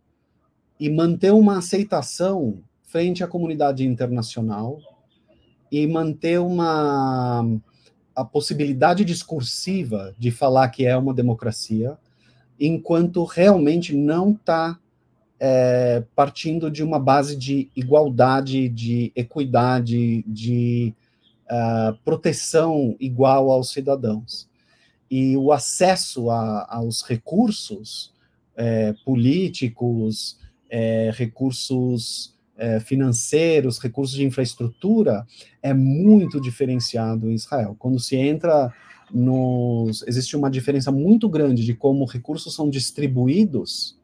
[0.80, 4.80] e manter uma aceitação frente à comunidade internacional
[5.72, 7.46] e manter uma
[8.14, 11.98] a possibilidade discursiva de falar que é uma democracia
[12.62, 14.80] enquanto realmente não está
[15.40, 20.94] é, partindo de uma base de igualdade, de equidade, de
[21.50, 24.48] uh, proteção igual aos cidadãos.
[25.10, 28.14] E o acesso a, aos recursos
[28.56, 30.38] é, políticos,
[30.70, 35.26] é, recursos é, financeiros, recursos de infraestrutura,
[35.64, 37.76] é muito diferenciado em Israel.
[37.80, 38.72] Quando se entra
[39.14, 40.04] nos.
[40.08, 43.98] Existe uma diferença muito grande de como recursos são distribuídos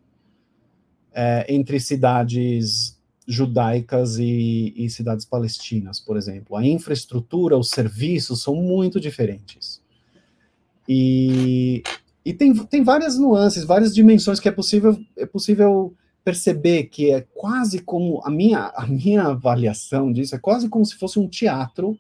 [1.14, 6.56] é, entre cidades judaicas e, e, cidades palestinas, por exemplo.
[6.56, 9.82] A infraestrutura, os serviços são muito diferentes.
[10.88, 11.84] E,
[12.24, 15.94] e tem, tem várias nuances, várias dimensões que é possível, é possível
[16.24, 20.96] perceber que é quase como a minha, a minha avaliação disso é quase como se
[20.96, 21.98] fosse um teatro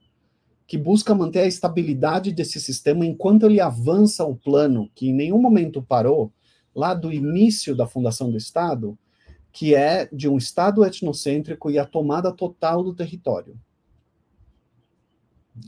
[0.68, 5.42] que busca manter a estabilidade desse sistema enquanto ele avança o plano, que em nenhum
[5.42, 6.32] momento parou,
[6.76, 8.98] lá do início da fundação do Estado,
[9.52, 13.58] que é de um Estado etnocêntrico e a tomada total do território.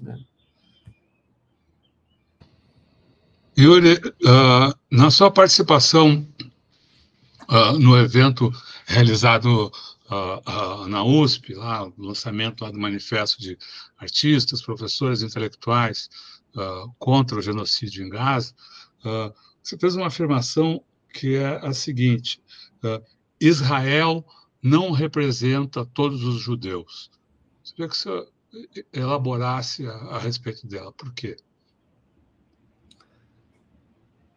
[0.02, 0.20] Né?
[3.58, 6.26] Yuri, uh, na sua participação
[7.50, 8.52] uh, no evento
[8.86, 9.72] realizado
[10.10, 13.58] uh, na USP, lá, lançamento lá do manifesto de
[13.98, 16.10] artistas, professores, intelectuais
[16.56, 18.54] uh, contra o genocídio em Gaza,
[19.06, 22.41] uh, você fez uma afirmação que é a seguinte:
[23.39, 24.26] Israel
[24.62, 27.12] não representa todos os judeus.
[27.63, 28.28] Você queria que você
[28.91, 30.91] elaborasse a, a respeito dela.
[30.91, 31.38] Por quê?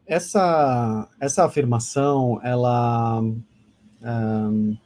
[0.07, 3.23] Essa, essa afirmação, ela
[4.03, 4.77] um,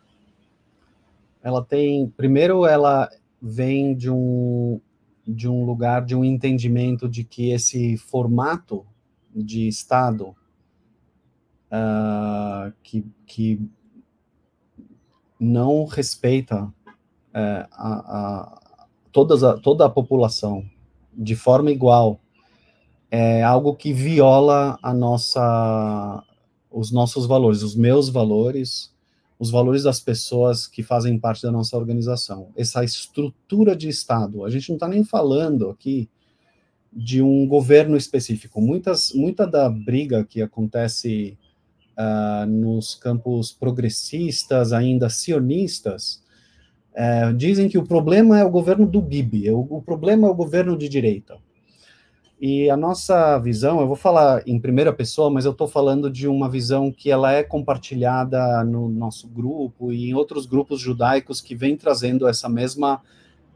[1.46, 3.08] ela tem, primeiro, ela
[3.40, 4.80] vem de um,
[5.24, 8.84] de um lugar de um entendimento de que esse formato
[9.32, 10.34] de Estado
[11.70, 13.60] uh, que, que
[15.38, 16.72] não respeita uh,
[17.32, 20.68] a, a, todas a, toda a população
[21.14, 22.18] de forma igual
[23.08, 26.24] é algo que viola a nossa
[26.68, 28.95] os nossos valores, os meus valores,
[29.38, 32.48] os valores das pessoas que fazem parte da nossa organização.
[32.56, 34.44] Essa estrutura de Estado.
[34.44, 36.08] A gente não está nem falando aqui
[36.92, 38.60] de um governo específico.
[38.60, 41.36] Muitas, muita da briga que acontece
[41.98, 46.22] uh, nos campos progressistas, ainda sionistas,
[46.92, 50.34] uh, dizem que o problema é o governo do Bibi, o, o problema é o
[50.34, 51.36] governo de direita.
[52.38, 56.28] E a nossa visão, eu vou falar em primeira pessoa, mas eu estou falando de
[56.28, 61.54] uma visão que ela é compartilhada no nosso grupo e em outros grupos judaicos que
[61.54, 63.00] vem trazendo essa mesma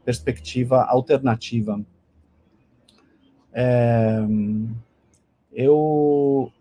[0.03, 1.79] perspectiva alternativa.
[3.53, 4.19] É,
[5.53, 6.51] eu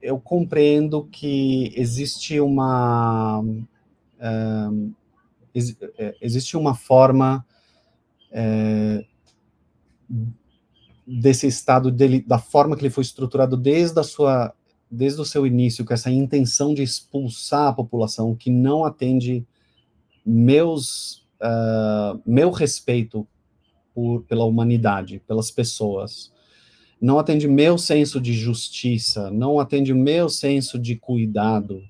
[0.00, 3.42] eu compreendo que existe uma
[5.52, 7.44] ex, é, existe uma forma
[8.30, 9.04] uh,
[11.06, 14.54] desse estado dele, da forma que ele foi estruturado desde a sua
[14.92, 19.46] desde o seu início com essa intenção de expulsar a população que não atende
[20.26, 23.26] meus uh, meu respeito
[23.94, 26.32] por, pela humanidade pelas pessoas.
[27.00, 31.82] Não atende meu senso de justiça, não atende meu senso de cuidado,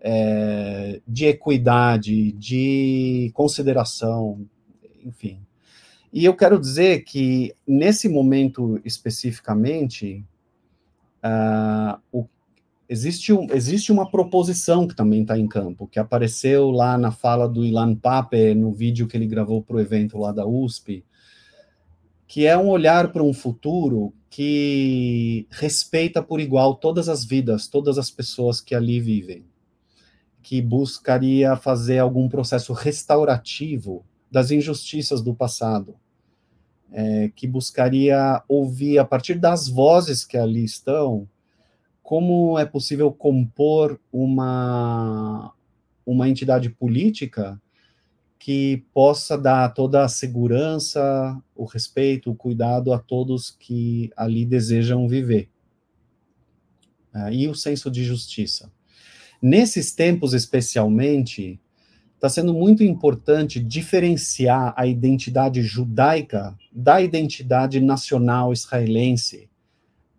[0.00, 4.46] é, de equidade, de consideração,
[5.04, 5.40] enfim.
[6.12, 10.24] E eu quero dizer que, nesse momento especificamente,
[11.24, 12.28] uh, o,
[12.88, 17.48] existe, um, existe uma proposição que também está em campo, que apareceu lá na fala
[17.48, 21.04] do Ilan Pape, no vídeo que ele gravou para o evento lá da USP,
[22.28, 27.98] que é um olhar para um futuro que respeita por igual todas as vidas, todas
[27.98, 29.44] as pessoas que ali vivem,
[30.42, 34.04] que buscaria fazer algum processo restaurativo
[34.34, 35.94] das injustiças do passado,
[36.90, 41.28] é, que buscaria ouvir a partir das vozes que ali estão,
[42.02, 45.54] como é possível compor uma
[46.04, 47.58] uma entidade política
[48.38, 55.08] que possa dar toda a segurança, o respeito, o cuidado a todos que ali desejam
[55.08, 55.48] viver.
[57.14, 58.70] Uh, e o senso de justiça.
[59.40, 61.58] Nesses tempos, especialmente,
[62.14, 69.48] está sendo muito importante diferenciar a identidade judaica da identidade nacional israelense.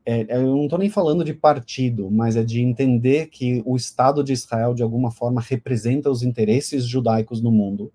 [0.05, 4.23] É, eu não estou nem falando de partido, mas é de entender que o Estado
[4.23, 7.91] de Israel, de alguma forma, representa os interesses judaicos no mundo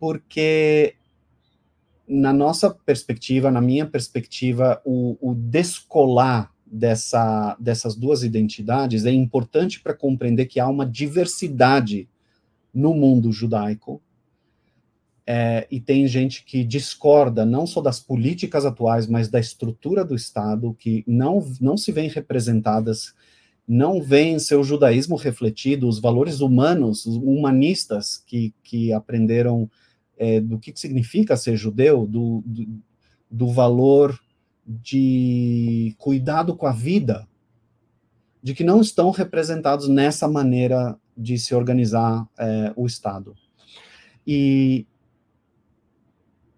[0.00, 0.94] porque
[2.08, 9.80] na nossa perspectiva, na minha perspectiva, o, o descolar dessa, dessas duas identidades é importante
[9.80, 12.08] para compreender que há uma diversidade
[12.72, 14.02] no mundo judaico.
[15.26, 20.14] É, e tem gente que discorda não só das políticas atuais, mas da estrutura do
[20.14, 23.14] Estado, que não, não se vêem representadas,
[23.66, 29.70] não veem seu judaísmo refletido, os valores humanos, humanistas que, que aprenderam
[30.18, 32.66] é, do que, que significa ser judeu, do, do,
[33.30, 34.18] do valor
[34.66, 37.28] de cuidado com a vida,
[38.42, 43.34] de que não estão representados nessa maneira de se organizar é, o Estado.
[44.26, 44.86] E,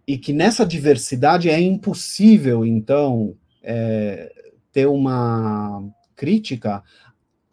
[0.06, 4.32] e que nessa diversidade é impossível, então, é,
[4.72, 5.82] ter uma
[6.14, 6.82] crítica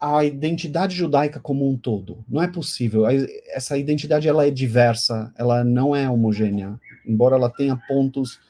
[0.00, 2.24] a identidade judaica como um todo.
[2.26, 3.04] Não é possível.
[3.52, 6.80] Essa identidade ela é diversa, ela não é homogênea.
[7.06, 8.40] Embora ela tenha pontos,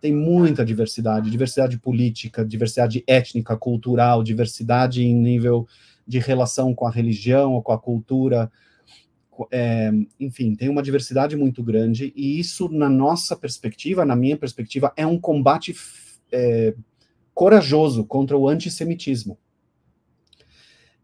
[0.00, 5.66] tem muita diversidade, diversidade política, diversidade étnica, cultural, diversidade em nível
[6.06, 8.50] de relação com a religião ou com a cultura.
[9.50, 9.90] É,
[10.20, 15.06] enfim, tem uma diversidade muito grande e isso, na nossa perspectiva, na minha perspectiva, é
[15.06, 15.74] um combate
[16.30, 16.74] é,
[17.34, 19.38] corajoso contra o antissemitismo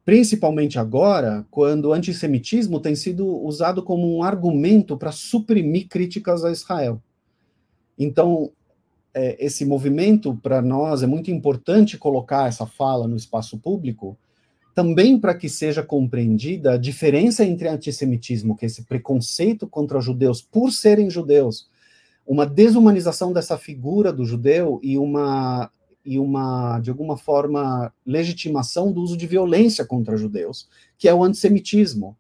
[0.09, 6.51] principalmente agora, quando o antissemitismo tem sido usado como um argumento para suprimir críticas a
[6.51, 7.03] Israel.
[7.99, 8.51] Então,
[9.13, 14.17] é, esse movimento, para nós, é muito importante colocar essa fala no espaço público,
[14.79, 20.41] também para que seja compreendida a diferença entre antissemitismo, que é esse preconceito contra judeus
[20.41, 21.69] por serem judeus,
[22.25, 25.69] uma desumanização dessa figura do judeu e uma
[26.05, 31.25] e uma, de alguma forma, legitimação do uso de violência contra judeus, que é o
[31.25, 32.17] antissemitismo.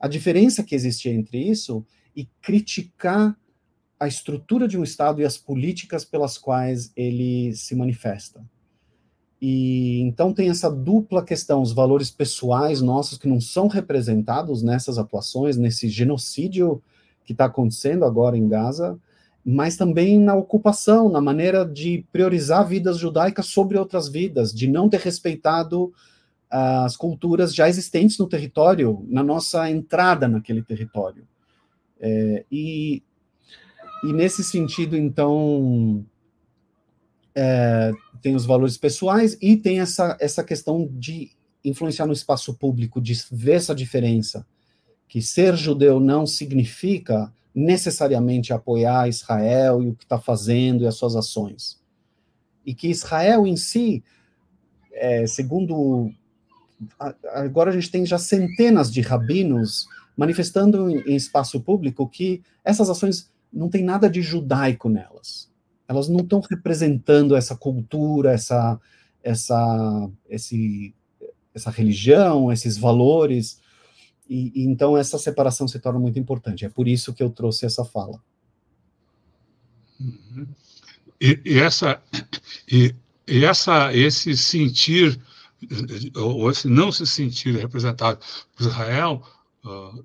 [0.00, 3.38] A diferença que existe entre isso e criticar
[4.00, 8.44] a estrutura de um Estado e as políticas pelas quais ele se manifesta.
[9.40, 14.98] E então tem essa dupla questão, os valores pessoais nossos que não são representados nessas
[14.98, 16.82] atuações, nesse genocídio
[17.24, 18.98] que está acontecendo agora em Gaza,
[19.44, 24.88] mas também na ocupação, na maneira de priorizar vidas judaicas sobre outras vidas, de não
[24.88, 25.92] ter respeitado
[26.50, 31.26] as culturas já existentes no território, na nossa entrada naquele território.
[32.00, 33.02] É, e,
[34.04, 36.04] e, nesse sentido, então,
[37.34, 41.30] é, tem os valores pessoais e tem essa, essa questão de
[41.64, 44.46] influenciar no espaço público, de ver essa diferença,
[45.08, 50.94] que ser judeu não significa necessariamente apoiar Israel e o que está fazendo e as
[50.94, 51.80] suas ações.
[52.64, 54.02] E que Israel em si,
[54.92, 56.12] é, segundo.
[57.32, 63.30] Agora a gente tem já centenas de rabinos manifestando em, espaço público que essas ações
[63.52, 65.50] não tem nada de judaico nelas.
[65.88, 68.78] Elas não estão representando essa cultura, essa,
[69.22, 70.94] essa, esse,
[71.54, 73.58] essa religião, esses valores.
[74.28, 76.66] E, e, então essa separação se torna muito importante.
[76.66, 78.22] É por isso que eu trouxe essa fala.
[79.98, 80.46] Uhum.
[81.20, 82.00] E, e, essa
[82.70, 82.94] e,
[83.26, 85.18] e, essa esse sentir
[86.14, 88.20] ou esse não se sentir representado
[88.54, 89.22] por Israel
[89.64, 90.04] uh,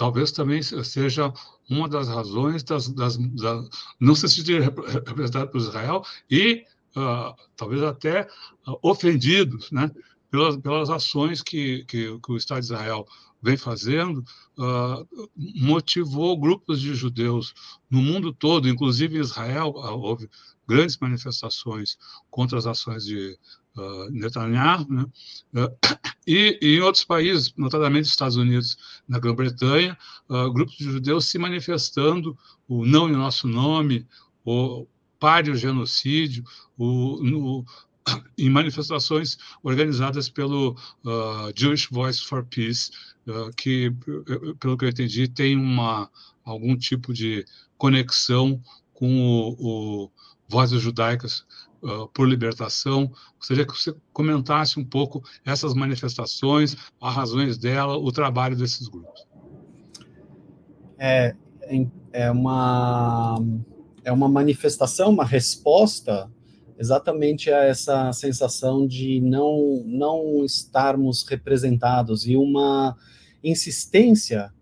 [0.00, 1.30] talvez também seja
[1.68, 3.68] uma das razões das, das, das
[4.00, 6.64] não se sentir representado por Israel e
[6.96, 8.22] uh, talvez até
[8.66, 9.90] uh, ofendidos, né,
[10.30, 13.06] pelas, pelas ações que, que, que o Estado de Israel
[13.42, 14.24] vem fazendo,
[14.56, 17.52] uh, motivou grupos de judeus
[17.90, 20.30] no mundo todo, inclusive em Israel, houve
[20.66, 21.98] grandes manifestações
[22.30, 23.38] contra as ações de
[23.76, 25.06] uh, Netanyahu, né?
[26.26, 28.76] e, e, em outros países, notadamente nos Estados Unidos,
[29.08, 29.96] na Grã-Bretanha,
[30.52, 34.06] grupos de judeus se manifestando o não em nosso nome,
[34.44, 34.86] o
[35.18, 36.44] pare o genocídio,
[36.78, 37.64] o, no,
[38.38, 40.76] em manifestações organizadas pelo
[41.56, 42.90] Jewish Voice for Peace,
[43.56, 43.92] que,
[44.58, 46.08] pelo que eu entendi, tem uma,
[46.44, 47.44] algum tipo de
[47.76, 48.62] conexão
[48.92, 50.10] com o, o
[50.48, 51.46] Vozes Judaicas
[51.82, 53.10] uh, por Libertação.
[53.38, 59.26] Gostaria que você comentasse um pouco essas manifestações, as razões dela, o trabalho desses grupos.
[60.98, 61.34] É,
[62.12, 63.38] é, uma,
[64.04, 66.30] é uma manifestação, uma resposta
[66.78, 72.96] exatamente a essa sensação de não, não estarmos representados e uma
[73.44, 74.52] insistência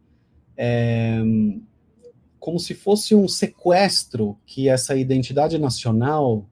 [0.56, 1.20] é,
[2.40, 6.48] como se fosse um sequestro que essa identidade nacional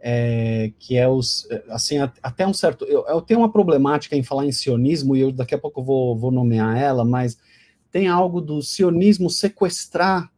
[0.00, 4.46] é, que é os assim até um certo eu, eu, tenho uma problemática em falar
[4.46, 7.38] em sionismo e eu daqui a pouco vou, vou nomear ela mas
[7.90, 10.30] tem algo do sionismo sequestrar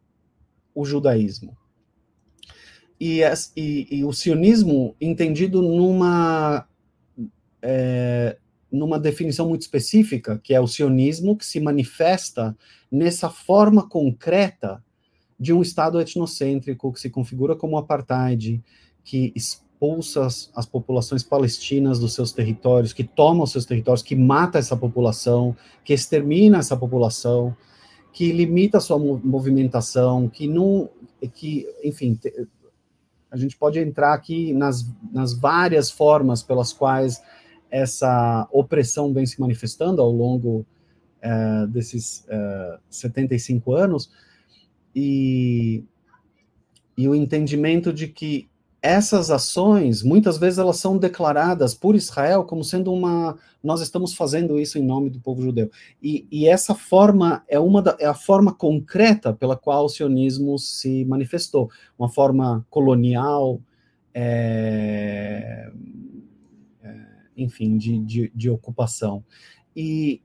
[0.73, 1.57] o judaísmo.
[2.97, 3.21] E,
[3.55, 6.65] e, e o sionismo entendido numa
[7.61, 8.37] é,
[8.71, 12.55] numa definição muito específica, que é o sionismo que se manifesta
[12.89, 14.83] nessa forma concreta
[15.39, 18.63] de um Estado etnocêntrico que se configura como apartheid,
[19.09, 24.15] que expulsa as, as, populações palestinas dos seus territórios, que toma os seus territórios, que
[24.15, 27.57] mata essa população, que extermina essa população,
[28.13, 30.91] que limita a sua movimentação, que não,
[31.33, 32.19] que, enfim,
[33.31, 37.19] a gente pode entrar aqui nas, nas várias formas pelas quais
[37.71, 40.63] essa opressão vem se manifestando ao longo
[41.19, 44.11] é, desses é, 75 anos,
[44.95, 45.83] e,
[46.95, 48.47] e o entendimento de que
[48.81, 54.59] essas ações, muitas vezes elas são declaradas por Israel como sendo uma, nós estamos fazendo
[54.59, 55.69] isso em nome do povo judeu.
[56.01, 60.57] E, e essa forma é uma da, é a forma concreta pela qual o sionismo
[60.57, 63.61] se manifestou, uma forma colonial,
[64.13, 65.69] é,
[66.81, 66.95] é,
[67.35, 69.23] enfim, de, de, de ocupação.
[69.75, 70.21] E,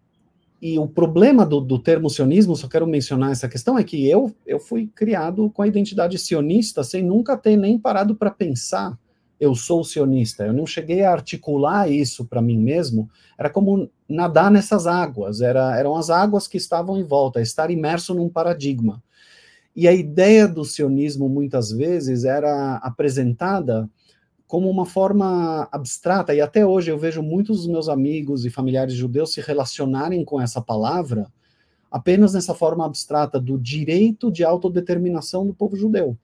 [0.66, 4.34] e o problema do, do, termo sionismo, só quero mencionar essa questão, é que eu,
[4.46, 8.98] eu fui criado com a identidade sionista sem nunca ter nem parado para pensar
[9.38, 10.44] eu sou sionista.
[10.44, 13.10] Eu não cheguei a articular isso para mim mesmo.
[13.38, 15.40] Era como nadar nessas águas.
[15.40, 19.02] Era, eram as águas que estavam em volta, estar imerso num paradigma.
[19.76, 23.90] E a ideia do sionismo muitas vezes era apresentada
[24.54, 28.94] como uma forma abstrata, e até hoje eu vejo muitos dos meus amigos e familiares
[28.94, 31.26] judeus se relacionarem com essa palavra
[31.90, 36.16] apenas nessa forma abstrata do direito de autodeterminação do povo judeu.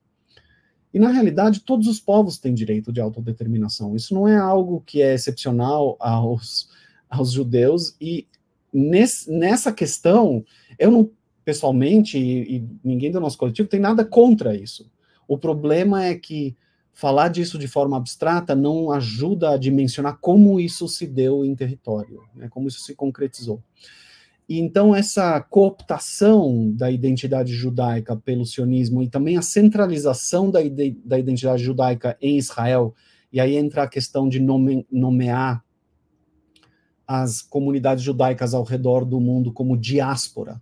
[0.93, 3.97] E na realidade, todos os povos têm direito de autodeterminação.
[3.97, 6.69] Isso não é algo que é excepcional aos,
[7.09, 8.25] aos judeus, e
[8.71, 10.41] nesse, nessa questão,
[10.79, 11.09] eu não,
[11.43, 14.89] pessoalmente, e, e ninguém do nosso coletivo tem nada contra isso.
[15.27, 16.55] O problema é que
[16.93, 22.21] falar disso de forma abstrata não ajuda a dimensionar como isso se deu em território,
[22.35, 23.61] né, como isso se concretizou.
[24.47, 30.59] E então essa cooptação da identidade judaica pelo sionismo e também a centralização da,
[31.05, 32.93] da identidade judaica em Israel,
[33.31, 35.63] e aí entra a questão de nome nomear
[37.07, 40.61] as comunidades judaicas ao redor do mundo como diáspora,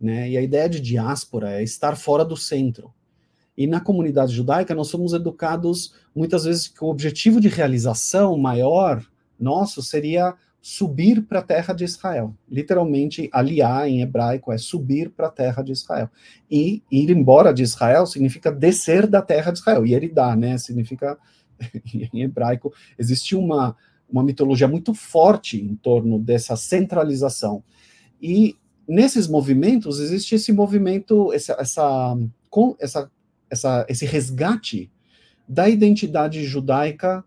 [0.00, 0.30] né?
[0.30, 2.92] E a ideia de diáspora é estar fora do centro.
[3.56, 9.04] E na comunidade judaica, nós somos educados muitas vezes com o objetivo de realização maior
[9.38, 12.32] nosso seria subir para a terra de Israel.
[12.48, 16.08] Literalmente, aliar em hebraico é subir para a terra de Israel.
[16.48, 19.84] E ir embora de Israel significa descer da terra de Israel.
[19.84, 20.56] E dá, né?
[20.56, 21.18] Significa,
[22.14, 23.76] em hebraico, existe uma,
[24.08, 27.64] uma mitologia muito forte em torno dessa centralização.
[28.20, 32.16] E nesses movimentos, existe esse movimento, essa, essa,
[32.78, 33.10] essa,
[33.52, 34.90] essa, esse resgate
[35.46, 37.22] da identidade judaica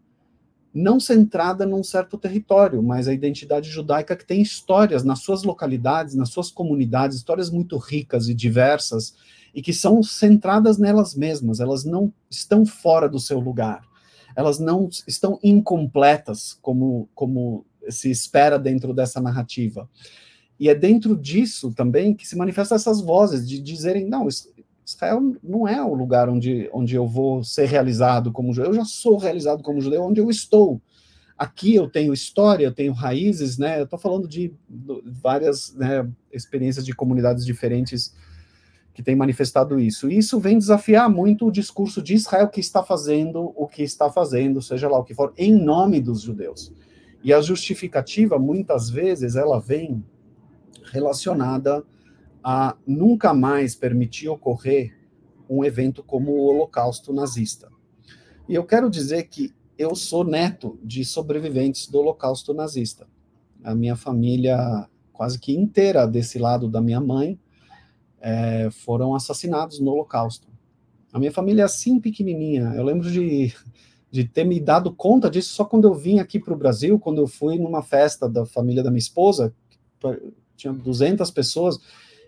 [0.73, 6.15] não centrada num certo território, mas a identidade judaica que tem histórias nas suas localidades,
[6.15, 9.15] nas suas comunidades, histórias muito ricas e diversas,
[9.53, 13.83] e que são centradas nelas mesmas, elas não estão fora do seu lugar,
[14.35, 19.87] elas não estão incompletas, como, como se espera dentro dessa narrativa.
[20.59, 24.27] E é dentro disso também que se manifestam essas vozes de dizerem: não,
[24.85, 28.85] Israel não é o lugar onde, onde eu vou ser realizado como judeu, eu já
[28.85, 30.79] sou realizado como judeu onde eu estou.
[31.37, 33.79] Aqui eu tenho história, eu tenho raízes, né?
[33.79, 34.53] Eu estou falando de,
[35.21, 38.15] várias né, experiências de comunidades diferentes
[38.93, 40.09] que têm manifestado isso.
[40.09, 44.09] E isso vem desafiar muito o discurso de Israel que está fazendo o que está
[44.09, 46.71] fazendo, seja lá o que for, em nome dos judeus.
[47.21, 50.01] E a justificativa, muitas vezes, ela vem
[50.93, 51.83] relacionada
[52.47, 54.95] a nunca mais permitir ocorrer
[55.49, 57.71] um evento como o Holocausto nazista.
[58.47, 63.07] E eu quero dizer que eu sou neto de sobreviventes do Holocausto nazista.
[63.63, 67.39] A minha família, quase que inteira desse lado da minha mãe,
[68.21, 70.47] é, foram assassinados no Holocausto.
[71.11, 72.73] A minha família é assim pequenininha.
[72.75, 73.55] Eu lembro de,
[74.11, 77.21] de ter me dado conta disso só quando eu vim aqui para o Brasil, quando
[77.21, 79.51] eu fui numa festa da família da minha esposa,
[80.55, 81.79] tinha 200 pessoas,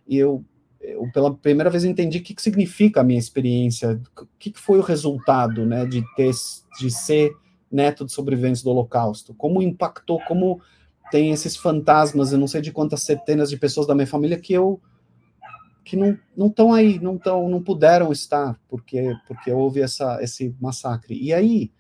[0.08, 0.44] e eu,
[0.82, 4.60] eu pela primeira vez entendi o que, que significa a minha experiência, o que, que
[4.60, 6.32] foi o resultado, né, de ter,
[6.80, 7.32] de ser
[7.72, 10.62] neto de sobreviventes do Holocausto, como impactou, como
[11.12, 14.54] tem esses fantasmas, eu não sei de quantas centenas de pessoas da minha família que
[14.54, 14.80] eu
[15.84, 21.18] que não estão aí, não estão, não puderam estar porque porque houve essa esse massacre.
[21.18, 21.72] E aí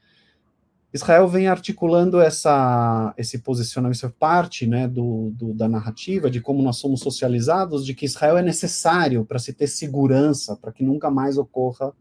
[0.93, 6.63] Israel vem articulando essa, esse posicionamento, essa parte né, do, do, da narrativa, de como
[6.63, 11.11] nós somos socializados, de que Israel é necessário para se ter segurança, para que nunca
[11.11, 11.93] mais ocorra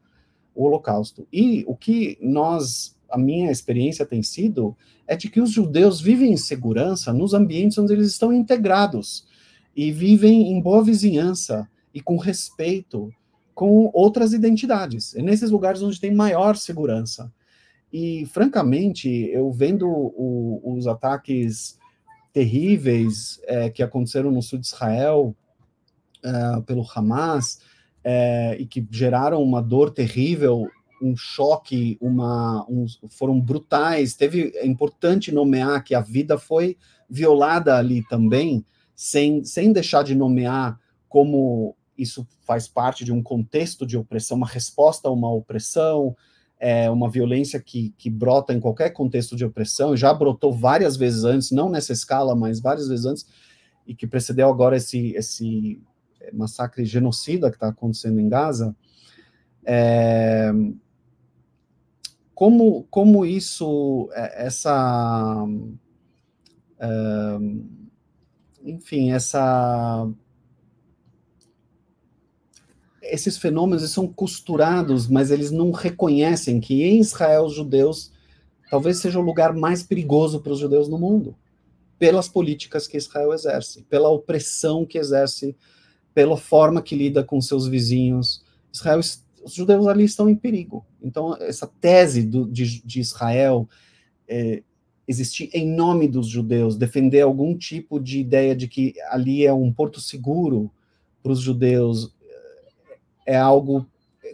[0.55, 1.27] o Holocausto.
[1.33, 4.77] E o que nós, a minha experiência tem sido,
[5.07, 9.27] é de que os judeus vivem em segurança nos ambientes onde eles estão integrados
[9.75, 13.13] e vivem em boa vizinhança e com respeito
[13.55, 15.15] com outras identidades.
[15.17, 17.33] É nesses lugares onde tem maior segurança.
[17.99, 21.79] E, francamente, eu vendo o, os ataques
[22.31, 25.35] terríveis é, que aconteceram no sul de Israel
[26.23, 27.63] é, pelo Hamas
[28.05, 30.69] é, e que geraram uma dor terrível,
[31.01, 34.15] um choque, uma, um, foram brutais.
[34.15, 36.77] Teve é importante nomear que a vida foi
[37.09, 38.63] violada ali também,
[38.95, 40.79] sem, sem deixar de nomear
[41.09, 46.15] como isso faz parte de um contexto de opressão, uma resposta a uma opressão,
[46.59, 51.25] é uma violência que, que brota em qualquer contexto de opressão, já brotou várias vezes
[51.25, 53.27] antes, não nessa escala, mas várias vezes antes,
[53.87, 55.81] e que precedeu agora esse, esse
[56.33, 58.75] massacre genocida que está acontecendo em Gaza.
[59.65, 60.51] É,
[62.35, 65.47] como, como isso, é, essa.
[66.79, 67.39] É,
[68.65, 70.09] enfim, essa
[73.13, 78.13] esses fenômenos são costurados, mas eles não reconhecem que em Israel os judeus
[78.71, 81.37] talvez seja o lugar mais perigoso para os judeus no mundo,
[81.99, 85.57] pelas políticas que Israel exerce, pela opressão que exerce,
[86.13, 88.45] pela forma que lida com seus vizinhos.
[88.73, 90.85] Israel, os judeus ali estão em perigo.
[91.01, 93.69] Então, essa tese do, de, de, Israel
[94.29, 94.63] é,
[95.07, 99.73] existir em nome dos judeus, defender algum tipo de ideia de que ali é um
[99.73, 100.71] porto seguro
[101.23, 102.16] para os judeus,
[103.27, 103.87] é algo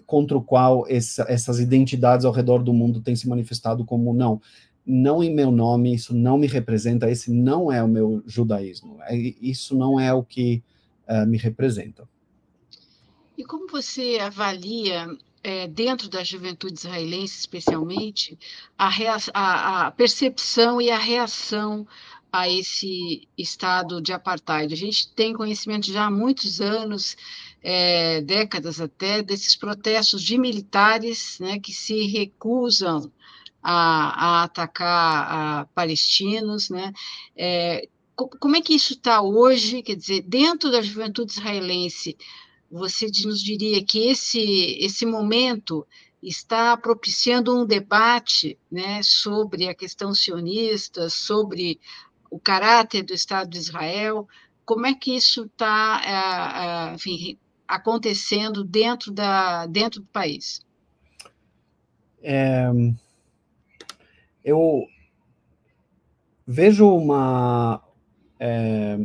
[0.06, 4.40] contra o qual essa, essas identidades ao redor do mundo têm se manifestado como não,
[4.84, 9.16] não em meu nome, isso não me representa, esse não é o meu judaísmo, é,
[9.16, 10.62] isso não é o que
[11.08, 12.08] uh, me representa.
[13.36, 15.08] E como você avalia,
[15.42, 18.38] é, dentro da juventude israelense especialmente,
[18.78, 18.90] a,
[19.32, 21.86] a, a percepção e a reação
[22.32, 24.72] a esse estado de apartheid?
[24.72, 27.16] A gente tem conhecimento já há muitos anos
[27.62, 33.10] é, décadas até, desses protestos de militares né, que se recusam
[33.62, 36.68] a, a atacar a palestinos.
[36.70, 36.92] Né?
[37.36, 39.82] É, como é que isso está hoje?
[39.82, 42.16] Quer dizer, dentro da juventude israelense,
[42.70, 45.86] você nos diria que esse, esse momento
[46.22, 51.80] está propiciando um debate né, sobre a questão sionista, sobre
[52.30, 54.26] o caráter do Estado de Israel.
[54.64, 57.38] Como é que isso está, enfim,
[57.72, 60.60] acontecendo dentro, da, dentro do país?
[62.22, 62.70] É,
[64.44, 64.84] eu
[66.46, 67.82] vejo uma.
[68.38, 68.98] É,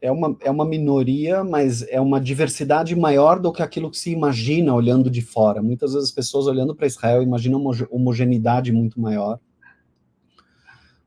[0.00, 4.10] é, uma, é uma minoria, mas é uma diversidade maior do que aquilo que se
[4.10, 5.60] imagina olhando de fora.
[5.60, 9.38] Muitas vezes as pessoas olhando para Israel imaginam uma homogeneidade muito maior.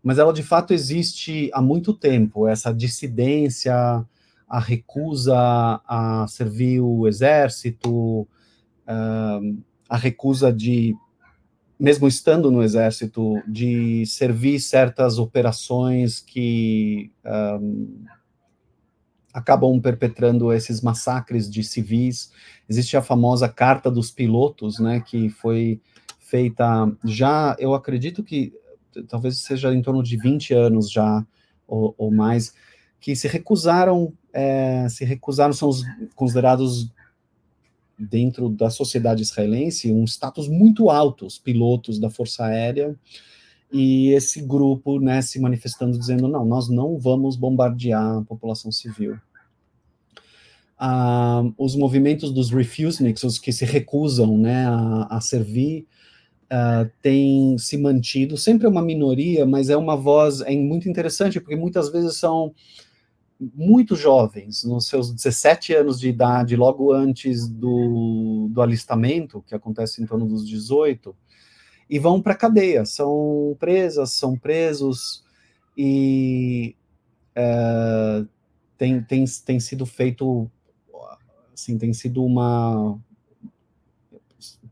[0.03, 4.05] Mas ela de fato existe há muito tempo, essa dissidência,
[4.49, 8.27] a recusa a servir o exército,
[9.87, 10.95] a recusa de
[11.79, 17.09] mesmo estando no exército, de servir certas operações que
[17.61, 18.03] um,
[19.33, 22.33] acabam perpetrando esses massacres de civis.
[22.67, 25.79] Existe a famosa Carta dos Pilotos, né, que foi
[26.19, 28.53] feita já, eu acredito que
[29.07, 31.25] talvez seja em torno de 20 anos já,
[31.65, 32.53] ou, ou mais,
[32.99, 35.83] que se recusaram, é, se recusaram, são os
[36.15, 36.89] considerados
[37.97, 42.95] dentro da sociedade israelense um status muito alto, os pilotos da Força Aérea,
[43.71, 49.17] e esse grupo né, se manifestando dizendo, não, nós não vamos bombardear a população civil.
[50.77, 55.85] Ah, os movimentos dos refuseniks, os que se recusam né, a, a servir,
[56.49, 61.39] uh, têm se mantido, sempre é uma minoria, mas é uma voz é muito interessante,
[61.39, 62.53] porque muitas vezes são
[63.39, 70.03] muito jovens, nos seus 17 anos de idade, logo antes do, do alistamento, que acontece
[70.03, 71.15] em torno dos 18,
[71.89, 75.23] e vão para a cadeia, são presas, são presos,
[75.77, 76.75] e
[77.33, 78.25] é,
[78.77, 80.51] tem, tem, tem sido feito,
[81.53, 82.99] assim, tem sido uma,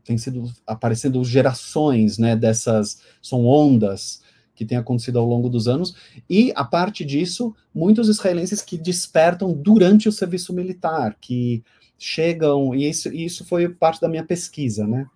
[0.04, 4.22] tem sido aparecendo gerações, né, dessas, são ondas,
[4.58, 5.94] que tem acontecido ao longo dos anos,
[6.28, 11.62] e a parte disso, muitos israelenses que despertam durante o serviço militar, que
[11.96, 15.06] chegam, e isso, isso foi parte da minha pesquisa, né?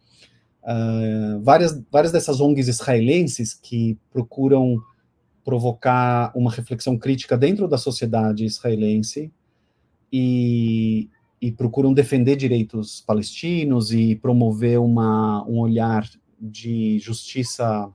[0.62, 4.80] Uh, várias, várias dessas ONGs israelenses que procuram
[5.44, 9.32] provocar uma reflexão crítica dentro da sociedade israelense
[10.12, 16.08] e, e procuram defender direitos palestinos e promover uma, um olhar
[16.40, 17.92] de justiça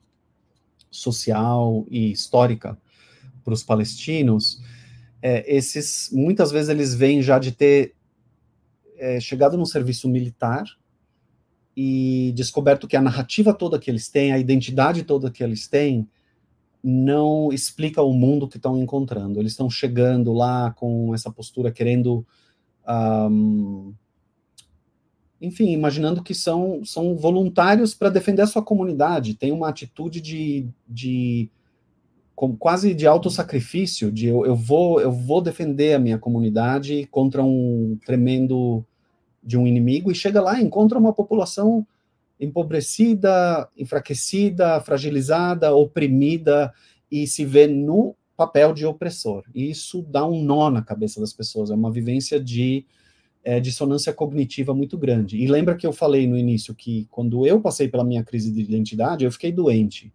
[0.90, 2.78] social e histórica
[3.44, 4.62] para os palestinos,
[5.22, 7.96] é, esses muitas vezes eles vêm já de ter
[8.98, 10.66] é, chegado no serviço militar
[11.76, 16.08] e descoberto que a narrativa toda que eles têm, a identidade toda que eles têm,
[16.84, 19.40] não explica o mundo que estão encontrando.
[19.40, 22.26] Eles estão chegando lá com essa postura, querendo
[23.30, 23.94] um,
[25.42, 30.68] enfim, imaginando que são, são voluntários para defender a sua comunidade, tem uma atitude de,
[30.88, 31.50] de
[32.60, 37.98] quase de autossacrifício, de eu, eu, vou, eu vou defender a minha comunidade contra um
[38.06, 38.86] tremendo
[39.44, 41.86] de um inimigo, e chega lá e encontra uma população
[42.40, 46.74] empobrecida, enfraquecida, fragilizada, oprimida,
[47.12, 49.44] e se vê no papel de opressor.
[49.56, 52.86] E isso dá um nó na cabeça das pessoas, é uma vivência de
[53.48, 55.38] é, dissonância cognitiva muito grande.
[55.38, 58.60] E lembra que eu falei no início que quando eu passei pela minha crise de
[58.60, 60.12] identidade, eu fiquei doente.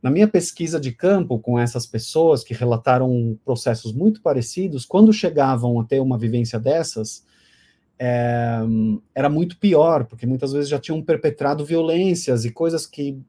[0.00, 5.78] Na minha pesquisa de campo com essas pessoas que relataram processos muito parecidos, quando chegavam
[5.78, 7.22] a ter uma vivência dessas,
[7.98, 8.60] é,
[9.14, 13.20] era muito pior, porque muitas vezes já tinham perpetrado violências e coisas que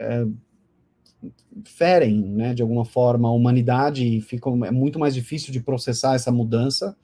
[0.00, 0.26] é,
[1.64, 6.16] ferem, né, de alguma forma, a humanidade e fica, é muito mais difícil de processar
[6.16, 6.96] essa mudança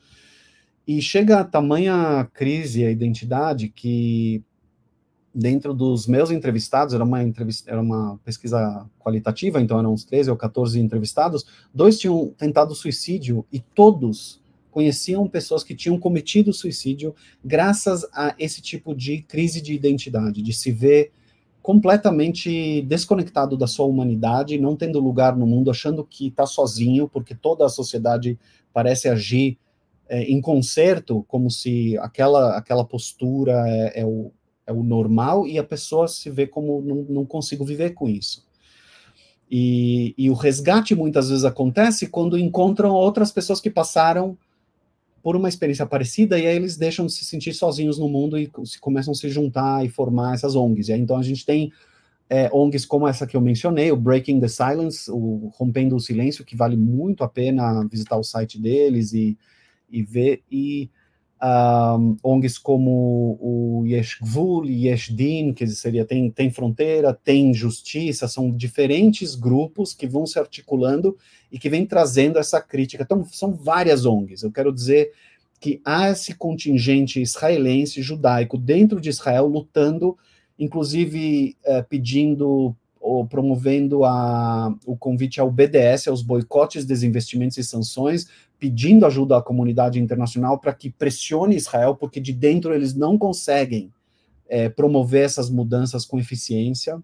[0.87, 4.43] e chega a tamanha crise a identidade que
[5.35, 10.31] dentro dos meus entrevistados, era uma entrevista, era uma pesquisa qualitativa, então eram uns 13
[10.31, 17.15] ou 14 entrevistados, dois tinham tentado suicídio e todos conheciam pessoas que tinham cometido suicídio
[17.45, 21.13] graças a esse tipo de crise de identidade, de se ver
[21.63, 27.35] completamente desconectado da sua humanidade, não tendo lugar no mundo, achando que está sozinho, porque
[27.35, 28.39] toda a sociedade
[28.73, 29.59] parece agir
[30.13, 34.31] é, em concerto, como se aquela, aquela postura é, é, o,
[34.67, 38.47] é o normal e a pessoa se vê como não, não consigo viver com isso.
[39.51, 44.37] E, e o resgate muitas vezes acontece quando encontram outras pessoas que passaram
[45.23, 48.51] por uma experiência parecida e aí eles deixam de se sentir sozinhos no mundo e
[48.67, 50.91] se começam a se juntar e formar essas ONGs.
[50.91, 51.73] E aí, então a gente tem
[52.29, 56.45] é, ONGs como essa que eu mencionei, o Breaking the Silence, o Rompendo o Silêncio,
[56.45, 59.39] que vale muito a pena visitar o site deles e,
[59.93, 60.43] e ver.
[60.51, 60.91] E
[61.43, 68.29] um, ONGs como o Yesh Gvul, Yesh Din, que seria tem, tem fronteira, tem justiça,
[68.29, 71.17] são diferentes grupos que vão se articulando
[71.51, 73.03] e que vêm trazendo essa crítica.
[73.03, 74.43] Então, são várias ONGs.
[74.43, 75.11] Eu quero dizer
[75.61, 80.17] que há esse contingente israelense, judaico, dentro de Israel, lutando,
[80.59, 88.29] inclusive eh, pedindo ou promovendo a, o convite ao BDS, aos boicotes, desinvestimentos e sanções,
[88.59, 93.93] pedindo ajuda à comunidade internacional para que pressione Israel, porque de dentro eles não conseguem
[94.49, 97.03] é, promover essas mudanças com eficiência.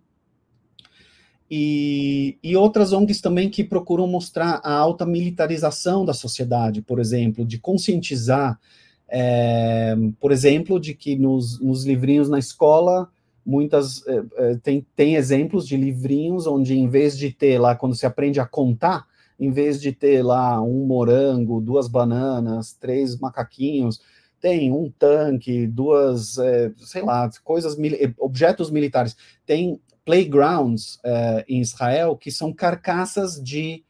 [1.51, 7.45] E, e, outras ONGs também que procuram mostrar a alta militarização da sociedade, por exemplo,
[7.45, 8.61] de conscientizar,
[9.09, 13.11] é, por exemplo, de que nos, nos livrinhos na escola
[13.49, 18.05] muitas é, tem, tem exemplos de livrinhos onde em vez de ter lá quando se
[18.05, 19.07] aprende a contar
[19.41, 24.01] em vez de ter lá um morango, duas bananas, três macaquinhos,
[24.41, 27.77] tem um tanque, duas, é, sei lá, coisas,
[28.19, 29.17] objetos militares.
[29.47, 33.83] Tem playgrounds é, em Israel que são carcaças de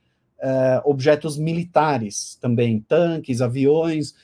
[0.85, 4.15] objetos militares também, tanques, aviões,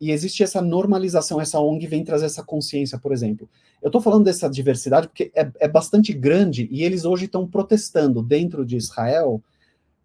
[0.00, 3.48] e existe essa normalização, essa ONG vem trazer essa consciência, por exemplo.
[3.82, 8.22] Eu estou falando dessa diversidade porque é, é bastante grande e eles hoje estão protestando
[8.22, 9.42] dentro de Israel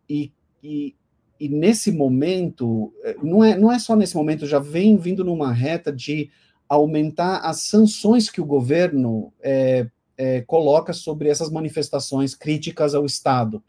[0.09, 0.31] e
[0.65, 0.95] e,
[1.39, 5.53] e nesse momento, eh, não é, não é só nesse momento, já vem vindo numa
[5.53, 6.31] reta de
[6.67, 13.63] aumentar as sanções que o governo é, é, coloca sobre essas manifestações críticas ao Estado.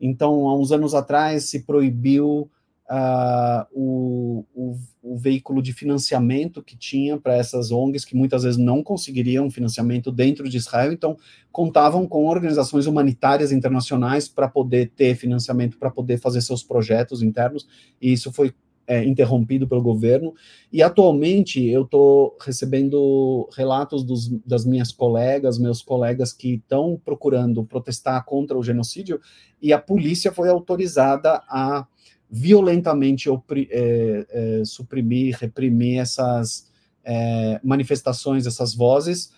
[0.00, 2.50] Então, há uns anos atrás, se proibiu
[2.90, 8.58] uh, o, o, o, veículo de financiamento que tinha para essas ONGs, que muitas vezes
[8.58, 11.16] não conseguiriam financiamento dentro de Israel, então
[11.52, 17.68] contavam com organizações humanitárias internacionais para poder ter financiamento, para poder fazer seus projetos internos,
[18.02, 18.52] e isso foi
[18.88, 20.34] é, interrompido pelo governo.
[20.72, 27.64] E atualmente eu estou recebendo relatos dos, das minhas colegas, meus colegas que estão procurando
[27.64, 29.20] protestar contra o genocídio,
[29.62, 31.86] e a polícia foi autorizada a
[32.30, 36.70] violentamente é, é, suprimir, reprimir essas
[37.04, 39.32] é, manifestações, essas vozes,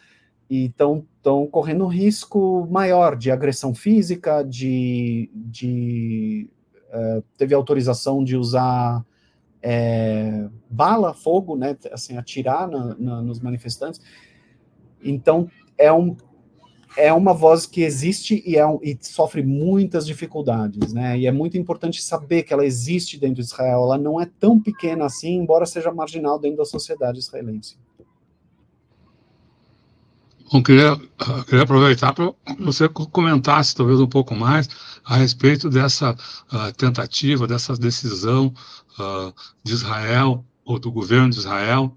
[0.51, 1.07] e estão
[1.51, 6.51] correndo um risco maior de agressão física, de, de
[6.91, 9.03] é, teve autorização de usar
[9.63, 14.01] é, bala, fogo, né, assim, atirar na, na, nos manifestantes.
[15.03, 16.17] Então, é um,
[16.97, 21.19] é uma voz que existe e, é e, sofre muitas dificuldades, né?
[21.19, 23.85] E é muito importante saber que ela existe dentro de Israel.
[23.85, 27.77] Ela não é tão pequena assim, embora seja marginal dentro da sociedade israelense.
[30.53, 31.01] Bom, queria,
[31.47, 34.69] queria aproveitar para você comentasse talvez um pouco mais
[35.03, 38.53] a respeito dessa uh, tentativa, dessa decisão
[38.99, 39.33] uh,
[39.65, 41.97] de Israel, ou do governo de Israel,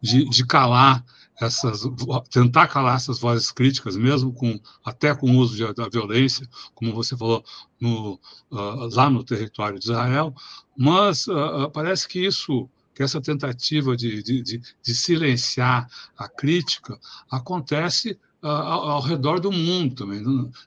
[0.00, 1.04] de, de calar
[1.40, 1.82] essas
[2.30, 6.92] tentar calar essas vozes críticas, mesmo com até com o uso de, da violência, como
[6.92, 7.44] você falou
[7.80, 8.14] no,
[8.50, 10.34] uh, lá no território de Israel,
[10.76, 15.88] mas uh, parece que isso que essa tentativa de, de, de, de silenciar
[16.18, 16.98] a crítica
[17.30, 20.22] acontece ao, ao, redor do mundo também.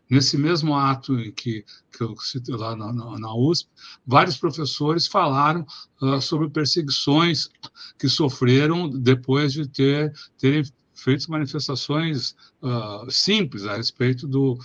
[0.09, 3.69] Nesse mesmo ato que, que eu citei lá na, na, na USP,
[4.05, 5.65] vários professores falaram
[6.01, 7.49] uh, sobre perseguições
[7.97, 10.63] que sofreram depois de ter, terem
[10.93, 14.57] feito manifestações uh, simples a respeito do,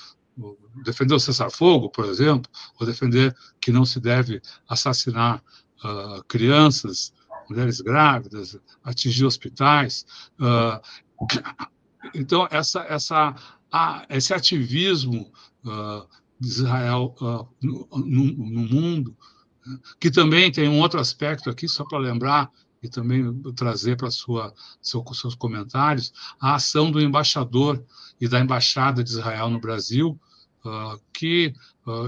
[0.84, 5.42] defender o cessar-fogo, por exemplo, ou defender que não se deve assassinar
[5.82, 7.12] uh, crianças,
[7.48, 10.04] mulheres grávidas, atingir hospitais.
[12.14, 13.34] Então, essa, essa,
[13.72, 15.30] a, esse ativismo
[15.64, 16.06] uh,
[16.38, 19.16] de Israel uh, no, no, mundo,
[19.66, 22.50] né, que também tem um outro aspecto aqui, só para lembrar
[22.82, 27.84] e também trazer para sua seu, seus comentários, a ação do embaixador
[28.20, 30.18] e da embaixada de Israel no Brasil,
[30.64, 31.52] uh, que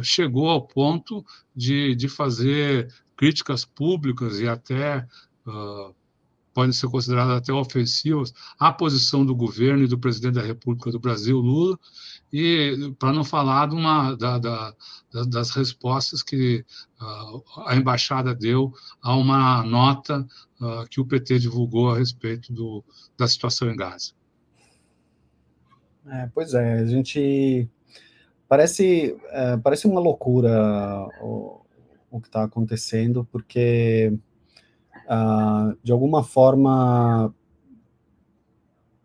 [0.02, 1.24] chegou ao ponto
[1.56, 5.06] de, de fazer críticas públicas e até
[5.46, 5.94] uh,
[6.52, 10.98] podem ser consideradas até ofensivas à posição do governo e do presidente da República do
[10.98, 11.78] Brasil, Lula,
[12.32, 14.74] e para não falar de uma, da, da,
[15.28, 16.64] das respostas que
[17.00, 18.72] uh, a embaixada deu
[19.02, 20.26] a uma nota
[20.60, 22.84] uh, que o PT divulgou a respeito do,
[23.18, 24.12] da situação em Gaza.
[26.06, 27.68] É, pois é, a gente
[28.48, 31.60] parece é, parece uma loucura o,
[32.10, 34.12] o que está acontecendo, porque
[35.10, 37.34] uh, de alguma forma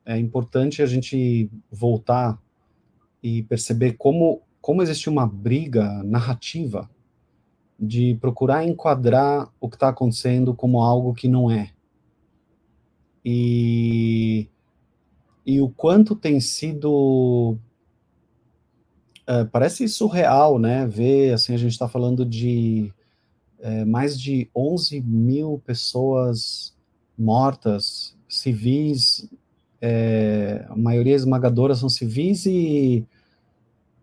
[0.05, 2.39] é importante a gente voltar
[3.23, 6.87] e perceber como, como existe uma briga narrativa
[7.79, 11.71] de procurar enquadrar o que está acontecendo como algo que não é.
[13.25, 14.47] e,
[15.43, 17.57] e o quanto tem sido
[19.27, 20.85] uh, parece surreal, né?
[20.85, 22.93] Ver assim a gente está falando de
[23.65, 26.73] uh, mais de 11 mil pessoas
[27.17, 29.27] mortas, civis,
[29.81, 33.05] é, a maioria esmagadora são civis e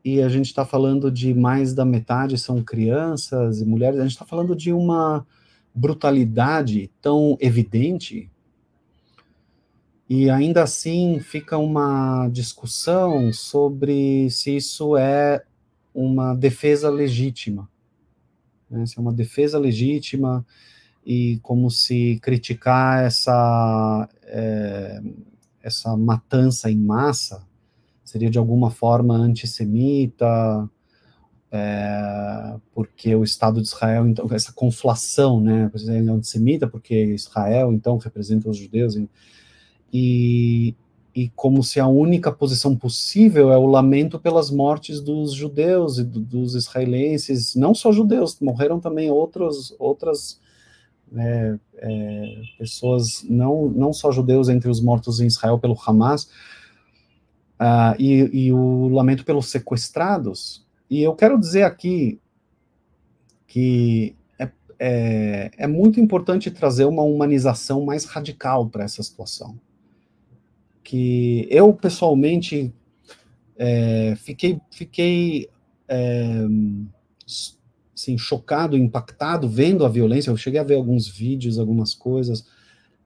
[0.05, 4.13] e a gente está falando de mais da metade são crianças e mulheres, a gente
[4.13, 5.25] está falando de uma
[5.75, 8.29] brutalidade tão evidente,
[10.09, 15.43] e ainda assim fica uma discussão sobre se isso é
[15.95, 17.69] uma defesa legítima,
[18.73, 18.87] né?
[18.87, 20.45] se é uma defesa legítima,
[21.05, 25.03] e como se criticar essa, é,
[25.63, 27.45] essa matança em massa
[28.05, 30.69] seria de alguma forma antissemita,
[31.51, 37.97] é, porque o Estado de Israel, então, essa conflação, né, é antissemita, porque Israel, então,
[37.97, 38.99] representa os judeus,
[39.93, 40.75] e,
[41.15, 46.05] e como se a única posição possível é o lamento pelas mortes dos judeus e
[46.05, 50.41] do, dos israelenses, não só judeus, morreram também outros, outras
[51.11, 56.29] né, é, pessoas, não, não só judeus entre os mortos em Israel pelo Hamas,
[57.61, 60.67] Uh, e, e, o lamento pelos sequestrados.
[60.91, 62.21] E eu quero dizer aqui
[63.47, 64.51] que é,
[64.81, 69.57] é, é muito importante trazer uma humanização mais radical para essa situação.
[70.83, 72.73] Que eu, pessoalmente,
[73.57, 75.49] é, fiquei, fiquei
[75.89, 76.47] é,
[77.95, 80.31] assim, chocado, impactado vendo a violência.
[80.31, 82.45] Eu cheguei a ver alguns vídeos, algumas coisas.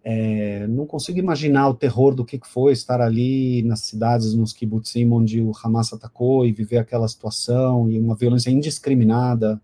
[0.09, 5.11] É, não consigo imaginar o terror do que foi estar ali nas cidades, nos kibbutzim,
[5.11, 9.61] onde o Hamas atacou e viver aquela situação, e uma violência indiscriminada,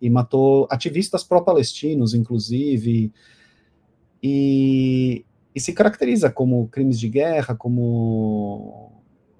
[0.00, 3.12] e matou ativistas pró-palestinos, inclusive,
[4.22, 8.90] e, e se caracteriza como crimes de guerra, como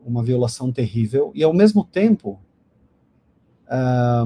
[0.05, 2.39] uma violação terrível, e ao mesmo tempo,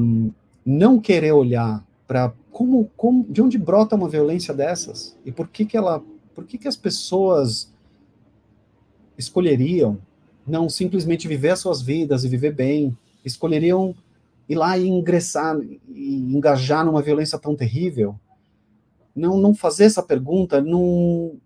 [0.01, 0.33] um,
[0.65, 5.65] não querer olhar para como, como, de onde brota uma violência dessas e por que
[5.65, 6.03] que ela
[6.35, 7.73] por que, que as pessoas
[9.17, 9.99] escolheriam
[10.47, 13.95] não simplesmente viver as suas vidas e viver bem, escolheriam
[14.49, 15.57] ir lá e ingressar
[15.89, 18.19] e engajar numa violência tão terrível?
[19.15, 21.37] Não, não fazer essa pergunta, não,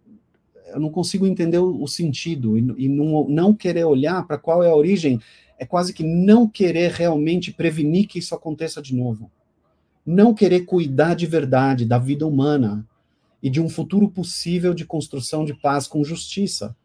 [0.72, 4.70] eu não consigo entender o, sentido e, e não, não querer olhar para qual é
[4.70, 5.20] a origem,
[5.58, 9.30] é quase que não querer realmente prevenir que isso aconteça de novo.
[10.04, 12.86] Não querer cuidar de verdade da vida humana,
[13.42, 16.76] e de um futuro possível de construção de paz com justiça.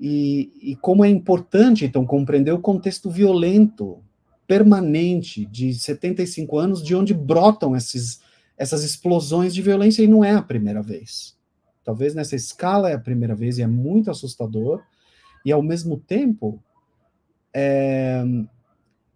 [0.00, 3.98] E, e como é importante, então, compreender o contexto violento,
[4.46, 8.20] permanente, de 75 anos, de onde brotam esses,
[8.56, 11.33] essas explosões de violência, e não é a primeira vez.
[11.84, 14.82] Talvez nessa escala é a primeira vez, e é muito assustador,
[15.44, 16.62] e ao mesmo tempo,
[17.52, 18.24] é,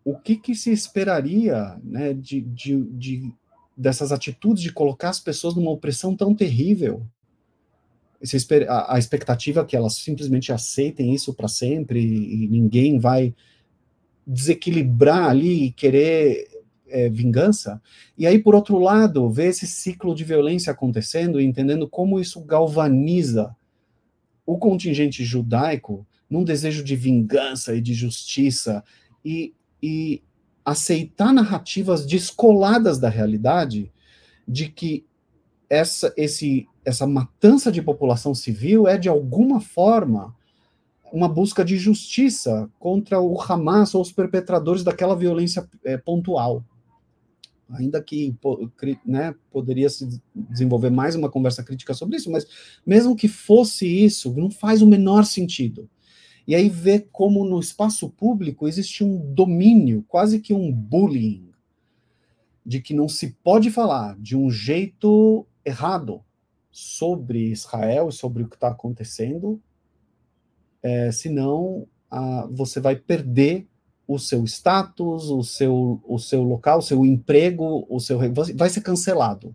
[0.04, 3.34] o que, que se esperaria né, de, de, de
[3.76, 7.06] dessas atitudes de colocar as pessoas numa opressão tão terrível.
[8.68, 13.32] A, expectativa é que elas simplesmente aceitem isso para sempre e ninguém vai
[14.26, 16.48] desequilibrar ali e querer
[16.91, 17.80] é, vingança.
[18.16, 22.41] E aí, por outro lado, ver esse ciclo de violência acontecendo e entendendo como isso
[22.41, 23.55] galvaniza
[24.47, 28.82] o contingente judaico num desejo de vingança e de justiça
[29.24, 30.22] e, e
[30.64, 33.93] aceitar narrativas descoladas da realidade
[34.47, 35.07] de que
[35.68, 40.34] essa, esse, essa matança de população civil é, de alguma forma,
[41.12, 46.64] uma busca de justiça contra o Hamas ou os perpetradores daquela violência é, pontual.
[47.70, 48.34] Ainda que
[49.04, 52.46] né, poderia se desenvolver mais uma conversa crítica sobre isso, mas
[52.86, 55.88] mesmo que fosse isso, não faz o menor sentido.
[56.46, 61.50] E aí vê como no espaço público existe um domínio, quase que um bullying,
[62.64, 66.22] de que não se pode falar de um jeito errado
[66.70, 69.60] sobre Israel e sobre o que está acontecendo,
[70.82, 73.66] é, senão a, você vai perder
[74.09, 78.18] o seu status, o seu, o seu local, o seu emprego, o seu
[78.56, 79.54] vai ser cancelado.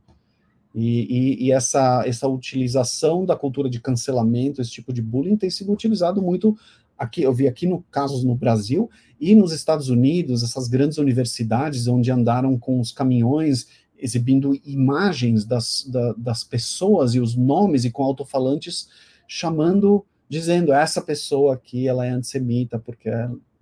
[0.75, 5.49] E, e, e, essa, essa utilização da cultura de cancelamento, esse tipo de bullying, tem
[5.49, 6.55] sido utilizado muito
[6.97, 8.89] aqui eu vi aqui no casos no Brasil
[9.19, 15.85] e nos Estados Unidos, essas grandes universidades onde andaram com os caminhões exibindo imagens das,
[15.89, 18.87] da, das pessoas e os nomes e com alto-falantes
[19.27, 23.09] chamando, dizendo essa pessoa aqui ela é antissemita porque,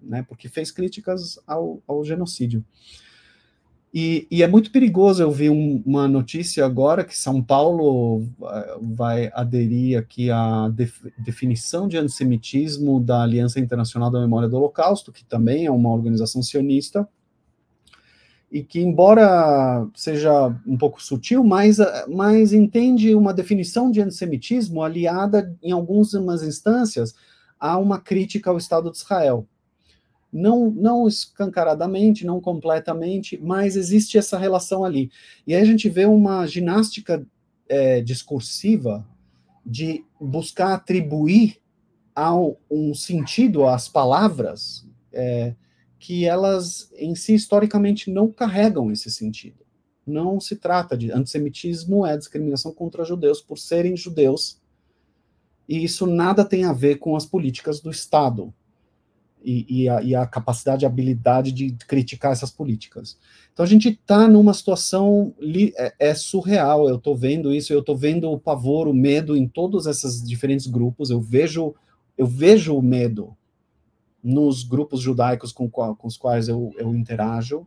[0.01, 2.63] né, porque fez críticas ao, ao genocídio.
[3.93, 8.25] E, e, é muito perigoso eu vi um, uma notícia agora que São Paulo
[8.81, 15.11] vai aderir aqui à def, definição de antissemitismo da Aliança Internacional da Memória do Holocausto,
[15.11, 17.05] que também é uma organização sionista,
[18.49, 21.77] e que, embora seja um pouco sutil, mas,
[22.09, 27.13] mas entende uma definição de antissemitismo aliada, em algumas instâncias,
[27.59, 29.47] a uma crítica ao Estado de Israel
[30.32, 35.11] não, não escancaradamente, não completamente, mas existe essa relação ali.
[35.45, 37.25] E aí a gente vê uma ginástica
[37.67, 39.05] é, discursiva
[39.65, 41.57] de buscar atribuir
[42.15, 45.55] ao, um sentido às palavras é,
[45.99, 49.65] que elas em si historicamente não carregam esse sentido.
[50.05, 54.59] Não se trata de antissemitismo é discriminação contra judeus por serem judeus.
[55.69, 58.53] E isso nada tem a ver com as políticas do Estado
[59.43, 63.17] e, e, a, e a capacidade, a habilidade de criticar essas políticas.
[63.53, 65.33] Então a gente está numa situação
[65.77, 66.87] é, é, surreal.
[66.87, 70.67] Eu estou vendo isso, eu estou vendo o pavor, o medo em todos esses diferentes
[70.67, 71.09] grupos.
[71.09, 71.75] Eu vejo,
[72.17, 73.35] eu vejo o medo
[74.23, 77.65] nos grupos judaicos com, com os quais eu, eu interajo.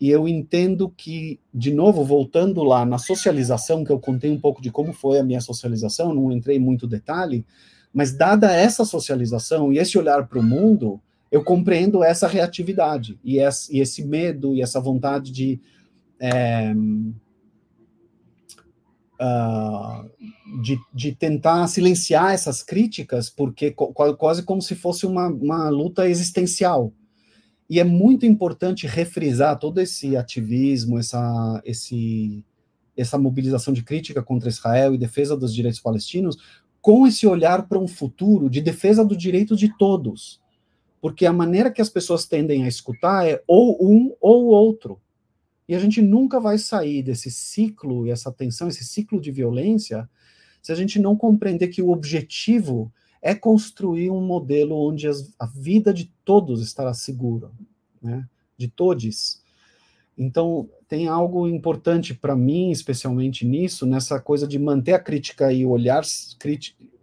[0.00, 4.60] E eu entendo que, de novo, voltando lá na socialização, que eu contei um pouco
[4.60, 7.46] de como foi a minha socialização, não entrei em muito detalhe,
[7.92, 13.38] mas dada essa socialização e esse olhar para o mundo, eu compreendo essa reatividade e
[13.38, 15.60] esse, medo e essa vontade de,
[16.20, 16.74] é,
[19.20, 20.10] uh,
[20.62, 26.92] de, de, tentar silenciar essas críticas, porque quase como se fosse uma, uma luta existencial.
[27.68, 32.44] E é muito importante refrisar todo esse ativismo, essa, esse,
[32.94, 36.36] essa mobilização de crítica contra Israel e defesa dos direitos palestinos,
[36.82, 40.42] com esse olhar para um futuro de defesa do direito de todos.
[41.00, 45.00] Porque a maneira que as pessoas tendem a escutar é ou um ou outro.
[45.68, 50.08] E a gente nunca vai sair desse ciclo e essa tensão, esse ciclo de violência,
[50.60, 55.46] se a gente não compreender que o objetivo é construir um modelo onde as, a
[55.46, 57.50] vida de todos estará segura,
[58.02, 58.28] né?
[58.56, 59.41] de todos.
[60.16, 65.64] Então, tem algo importante para mim, especialmente nisso, nessa coisa de manter a crítica e
[65.64, 66.02] o olhar,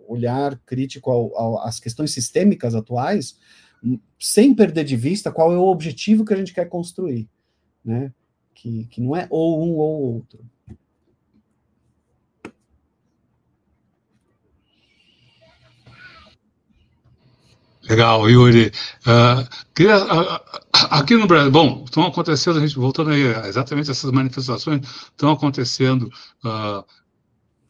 [0.08, 3.38] olhar crítico ao, ao, às questões sistêmicas atuais,
[4.20, 7.28] sem perder de vista qual é o objetivo que a gente quer construir,
[7.84, 8.14] né?
[8.54, 10.46] Que, que não é ou um ou outro.
[17.90, 18.72] Legal, Yuri.
[19.02, 20.40] Uh, queria, uh,
[20.92, 26.04] aqui no Brasil, bom, estão acontecendo, a gente voltando aí, exatamente essas manifestações estão acontecendo
[26.46, 26.86] uh,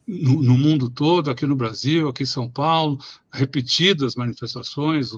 [0.06, 2.98] no, no, mundo todo, aqui no Brasil, aqui em São Paulo,
[3.32, 5.10] repetidas manifestações,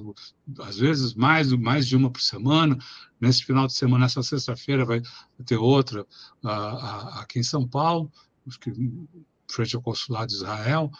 [0.61, 2.78] às vezes mais, mais de uma por semana.
[3.20, 5.03] Nesse final de semana, essa sexta-feira, vai
[5.44, 6.07] ter outra
[7.18, 8.09] aqui em São Paulo,
[8.46, 8.72] acho que
[9.53, 10.90] frente ao consulado de Israel,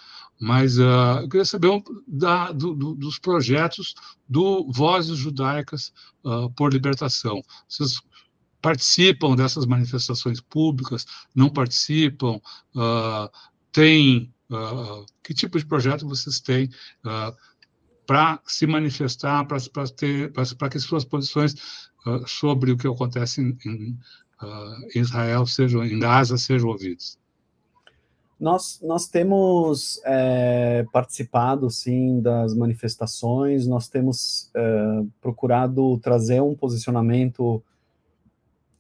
[0.42, 3.94] mas uh, eu queria saber um, da, do, do, dos projetos
[4.28, 5.92] do Vozes Judaicas
[6.24, 7.40] uh, por Libertação.
[7.68, 8.00] Vocês
[8.61, 11.07] participam dessas manifestações públicas?
[11.32, 12.40] Não participam?
[12.74, 13.30] Uh,
[13.70, 14.34] tem
[15.22, 16.68] que tipo de projeto vocês têm
[18.07, 21.55] para se manifestar, para que suas posições
[22.26, 23.98] sobre o que acontece em, em
[24.94, 27.18] Israel sejam, em Gaza, sejam ouvidas?
[28.43, 37.62] Nós, nós temos é, participado, sim, das manifestações, nós temos é, procurado trazer um posicionamento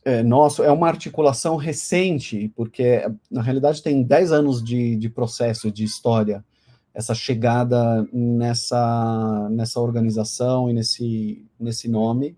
[0.04, 5.70] é, nosso, é uma articulação recente, porque, na realidade, tem 10 anos de, de processo,
[5.70, 6.44] de história,
[6.92, 12.36] essa chegada nessa, nessa organização e nesse, nesse nome,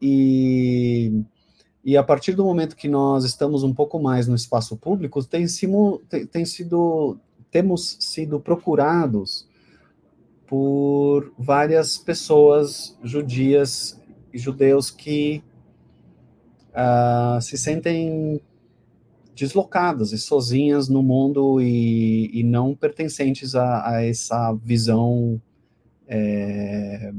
[0.00, 1.22] e
[1.84, 5.46] e a partir do momento que nós estamos um pouco mais no espaço público, tem,
[6.08, 7.18] tem, tem sido,
[7.50, 9.48] temos sido procurados
[10.46, 14.00] por várias pessoas judias
[14.32, 15.42] e judeus que
[16.70, 18.40] uh, se sentem
[19.34, 25.40] deslocadas e sozinhas no mundo e, e não pertencentes a, a essa visão
[26.06, 27.12] é,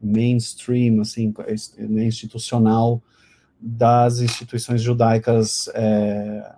[0.00, 1.32] mainstream, assim,
[1.78, 3.02] institucional
[3.60, 6.52] das instituições judaicas é,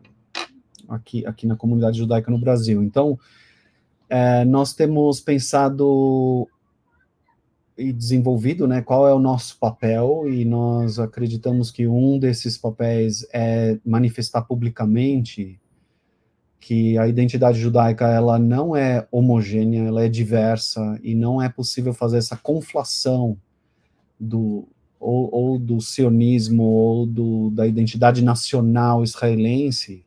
[0.89, 2.83] aqui, aqui na comunidade judaica no Brasil.
[2.83, 3.19] Então,
[4.09, 6.49] é, nós temos pensado
[7.79, 13.27] e desenvolvido, né, qual é o nosso papel, e nós acreditamos que um desses papéis
[13.33, 15.59] é manifestar publicamente
[16.61, 21.95] que a identidade judaica ela não é homogênea, ela é diversa e não é possível
[21.95, 23.39] fazer essa conflação
[24.19, 24.69] do,
[25.01, 30.05] ou, ou do sionismo, ou do, da identidade nacional israelense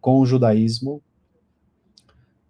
[0.00, 1.02] com o judaísmo,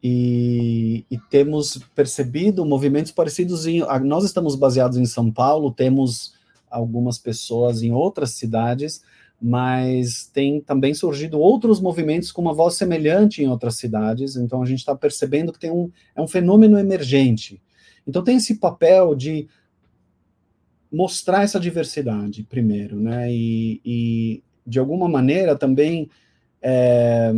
[0.05, 3.83] e, e, temos percebido movimentos parecidos em.
[4.05, 6.35] Nós estamos baseados em São Paulo, temos
[6.69, 9.05] algumas pessoas em outras cidades,
[9.41, 14.35] mas tem também surgido outros movimentos com uma voz semelhante em outras cidades.
[14.35, 17.63] Então a gente está percebendo que tem um, é um fenômeno emergente.
[18.05, 19.47] Então tem esse papel de
[20.93, 23.32] mostrar essa diversidade primeiro, né?
[23.32, 26.09] E, e de alguma maneira também
[26.60, 27.32] é,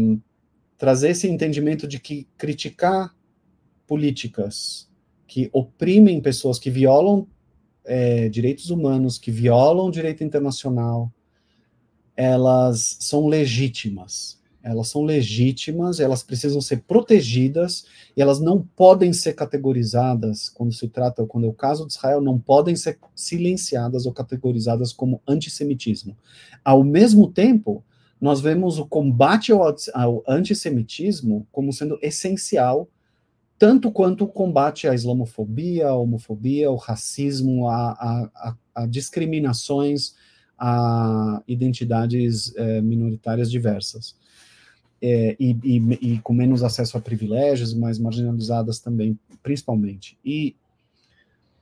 [0.76, 3.14] trazer esse entendimento de que criticar
[3.86, 4.90] políticas
[5.26, 7.26] que oprimem pessoas, que violam
[7.84, 11.12] é, direitos humanos, que violam direito internacional,
[12.16, 14.40] elas são legítimas.
[14.64, 17.84] Elas são legítimas, elas precisam ser protegidas
[18.16, 22.22] e elas não podem ser categorizadas, quando se trata, quando é o caso de Israel,
[22.22, 26.16] não podem ser silenciadas ou categorizadas como antissemitismo.
[26.64, 27.84] Ao mesmo tempo,
[28.18, 29.62] nós vemos o combate ao,
[29.92, 32.88] ao antissemitismo como sendo essencial,
[33.58, 40.14] tanto quanto o combate à islamofobia, à homofobia, ao racismo, a, a, a, discriminações,
[40.58, 44.16] a identidades é, minoritárias diversas.
[45.02, 50.16] É, e, e, e, com menos acesso a privilégios, mais marginalizadas também, principalmente.
[50.24, 50.56] E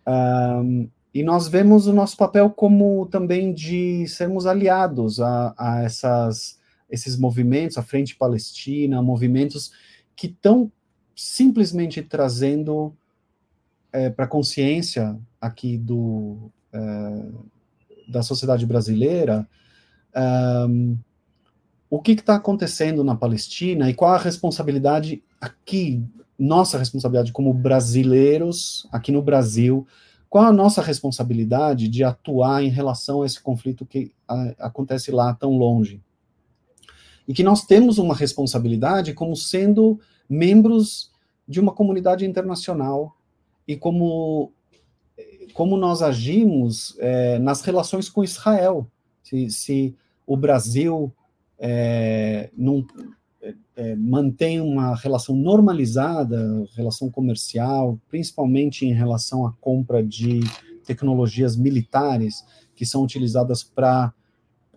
[0.06, 6.58] um, e nós vemos o nosso papel como também de sermos aliados a, a essas,
[6.90, 9.72] esses movimentos, a Frente Palestina, movimentos
[10.16, 10.72] que estão
[11.14, 12.94] simplesmente trazendo
[13.92, 17.26] é, para a consciência aqui do, é,
[18.08, 19.46] da sociedade brasileira
[20.68, 20.96] um,
[21.92, 26.02] o que está acontecendo na Palestina e qual a responsabilidade aqui,
[26.38, 29.86] nossa responsabilidade como brasileiros, aqui no Brasil,
[30.30, 35.34] qual a nossa responsabilidade de atuar em relação a esse conflito que a, acontece lá
[35.34, 36.00] tão longe?
[37.28, 41.10] E que nós temos uma responsabilidade como sendo membros
[41.46, 43.14] de uma comunidade internacional
[43.68, 44.50] e como
[45.52, 48.86] como nós agimos é, nas relações com Israel.
[49.22, 49.94] Se, se
[50.26, 51.12] o Brasil
[51.64, 52.84] é, não,
[53.76, 60.40] é, mantém uma relação normalizada, relação comercial, principalmente em relação à compra de
[60.84, 62.44] tecnologias militares
[62.74, 64.12] que são utilizadas para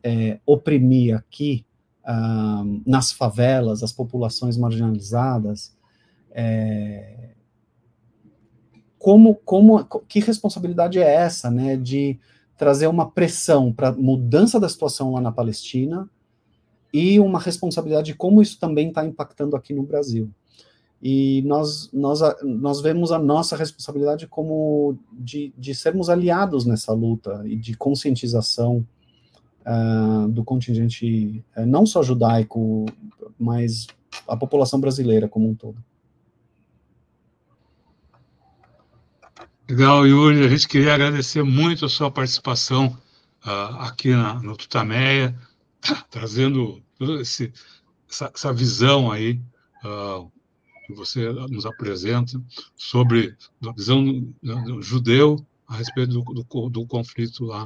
[0.04, 1.66] é, oprimir aqui
[2.04, 5.76] ah, nas favelas as populações marginalizadas.
[6.32, 7.32] É,
[9.00, 12.20] como, como, que responsabilidade é essa, né, de
[12.56, 16.08] trazer uma pressão para mudança da situação lá na Palestina,
[16.96, 20.32] e uma responsabilidade de como isso também está impactando aqui no Brasil.
[21.04, 27.44] E nós, nós, nós vemos a nossa responsabilidade como de, de sermos aliados nessa luta
[27.46, 28.88] e de conscientização
[29.66, 32.86] uh, do contingente, uh, não só judaico,
[33.38, 33.88] mas
[34.26, 35.84] a população brasileira como um todo.
[39.70, 40.46] Legal, Yuri.
[40.46, 42.98] A gente queria agradecer muito a sua participação
[43.46, 45.36] uh, aqui na, no Tutameia,
[46.10, 47.52] trazendo esse,
[48.10, 49.42] essa, essa, visão aí
[49.84, 50.32] uh,
[50.88, 52.42] que você nos apresenta
[52.76, 53.36] sobre
[53.66, 57.66] a visão do, do judeu a respeito do, do, do conflito lá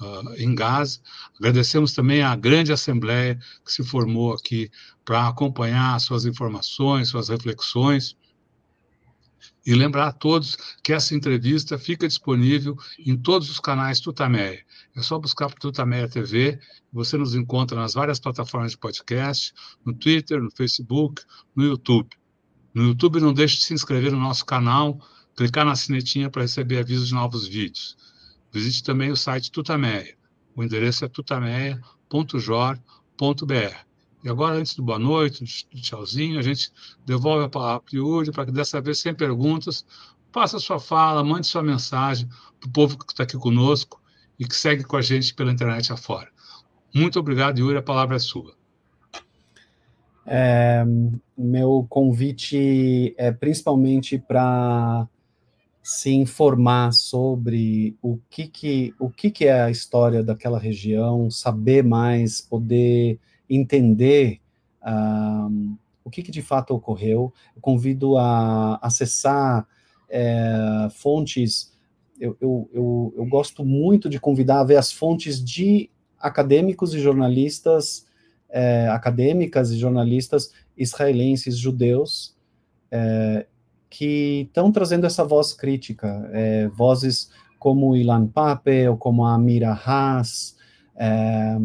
[0.00, 1.00] uh, em Gaza.
[1.38, 4.70] Agradecemos também à grande assembleia que se formou aqui
[5.04, 8.16] para acompanhar suas informações, suas reflexões.
[9.66, 14.64] E lembrar a todos que essa entrevista fica disponível em todos os canais Tutameia.
[15.00, 16.60] É só buscar por Tutameia TV,
[16.92, 21.22] você nos encontra nas várias plataformas de podcast, no Twitter, no Facebook,
[21.56, 22.10] no YouTube.
[22.74, 25.00] No YouTube, não deixe de se inscrever no nosso canal,
[25.34, 27.96] clicar na sinetinha para receber avisos de novos vídeos.
[28.52, 30.14] Visite também o site Tutameia.
[30.54, 33.76] O endereço é tutameia.jor.br.
[34.22, 36.70] E agora, antes do boa noite, do tchauzinho, a gente
[37.06, 39.82] devolve a palavra para Yuri, para que dessa vez, sem perguntas,
[40.30, 42.28] faça sua fala, mande sua mensagem
[42.60, 43.98] para o povo que está aqui conosco
[44.40, 46.28] e que segue com a gente pela internet afora.
[46.94, 48.54] Muito obrigado, Yuri, a palavra é sua.
[50.26, 50.82] É,
[51.36, 55.06] meu convite é principalmente para
[55.82, 61.84] se informar sobre o que, que, o que, que é a história daquela região, saber
[61.84, 63.18] mais, poder
[63.48, 64.40] entender
[64.86, 67.32] um, o que, que, de fato ocorreu.
[67.54, 69.66] Eu convido a acessar
[70.08, 71.72] é, fontes.
[72.20, 77.00] Eu, eu, eu, eu, gosto muito de convidar a ver as fontes de acadêmicos e
[77.00, 78.06] jornalistas,
[78.48, 82.36] é, acadêmicas e jornalistas israelenses judeus
[82.90, 83.46] é,
[83.88, 89.72] que estão trazendo essa voz crítica, é, vozes como Ilan Pape, ou como a Amira
[89.72, 90.56] Haas,
[90.96, 91.56] é,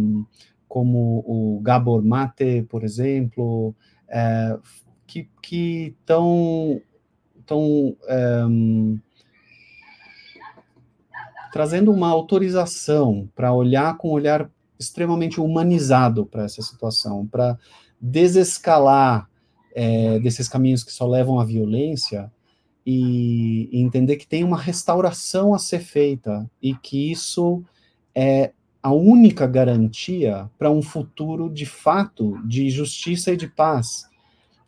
[0.67, 3.75] como o Gabor Mate, por exemplo,
[4.07, 4.57] é,
[5.41, 6.81] que estão
[7.45, 7.95] tão,
[8.49, 8.99] um,
[11.55, 17.57] trazendo uma autorização para olhar com um olhar extremamente humanizado para essa situação, para
[17.97, 19.29] desescalar
[19.73, 22.29] é, desses caminhos que só levam à violência
[22.85, 27.63] e, e, entender que tem uma restauração a ser feita e que isso
[28.13, 28.51] é
[28.83, 34.09] a única garantia para um futuro de fato de justiça e de paz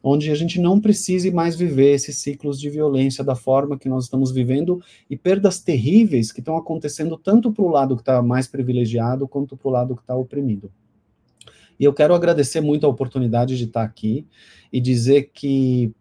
[0.02, 4.06] onde a gente não precise mais viver esses ciclos de violência da forma que nós
[4.06, 8.48] estamos vivendo e perdas terríveis que estão acontecendo tanto para o lado que está mais
[8.48, 10.72] privilegiado quanto para o lado que está oprimido.
[11.80, 14.26] E eu quero agradecer muito a oportunidade de estar aqui
[14.72, 15.92] e dizer que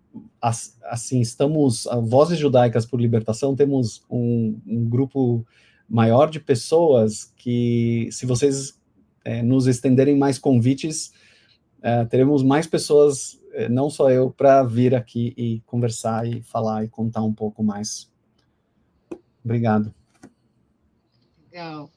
[0.82, 5.44] assim estamos vozes judaicas por libertação temos um, um grupo
[5.86, 8.80] maior de pessoas que se vocês
[9.22, 11.12] é, nos estenderem mais convites
[11.82, 13.38] é, teremos mais pessoas
[13.70, 18.10] não só eu, para vir aqui e conversar e falar e contar um pouco mais.
[19.44, 19.94] Obrigado.
[21.50, 21.90] Legal.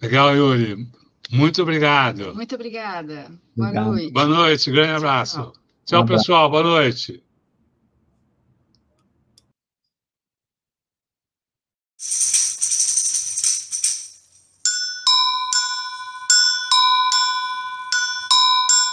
[0.00, 0.88] Legal, Yuri.
[1.30, 2.34] Muito obrigado.
[2.34, 3.30] Muito obrigada.
[3.54, 4.12] Boa noite.
[4.12, 5.36] Boa noite, grande abraço.
[5.36, 5.52] Tchau,
[5.84, 6.24] Tchau um abraço.
[6.24, 6.50] pessoal.
[6.50, 7.27] Boa noite.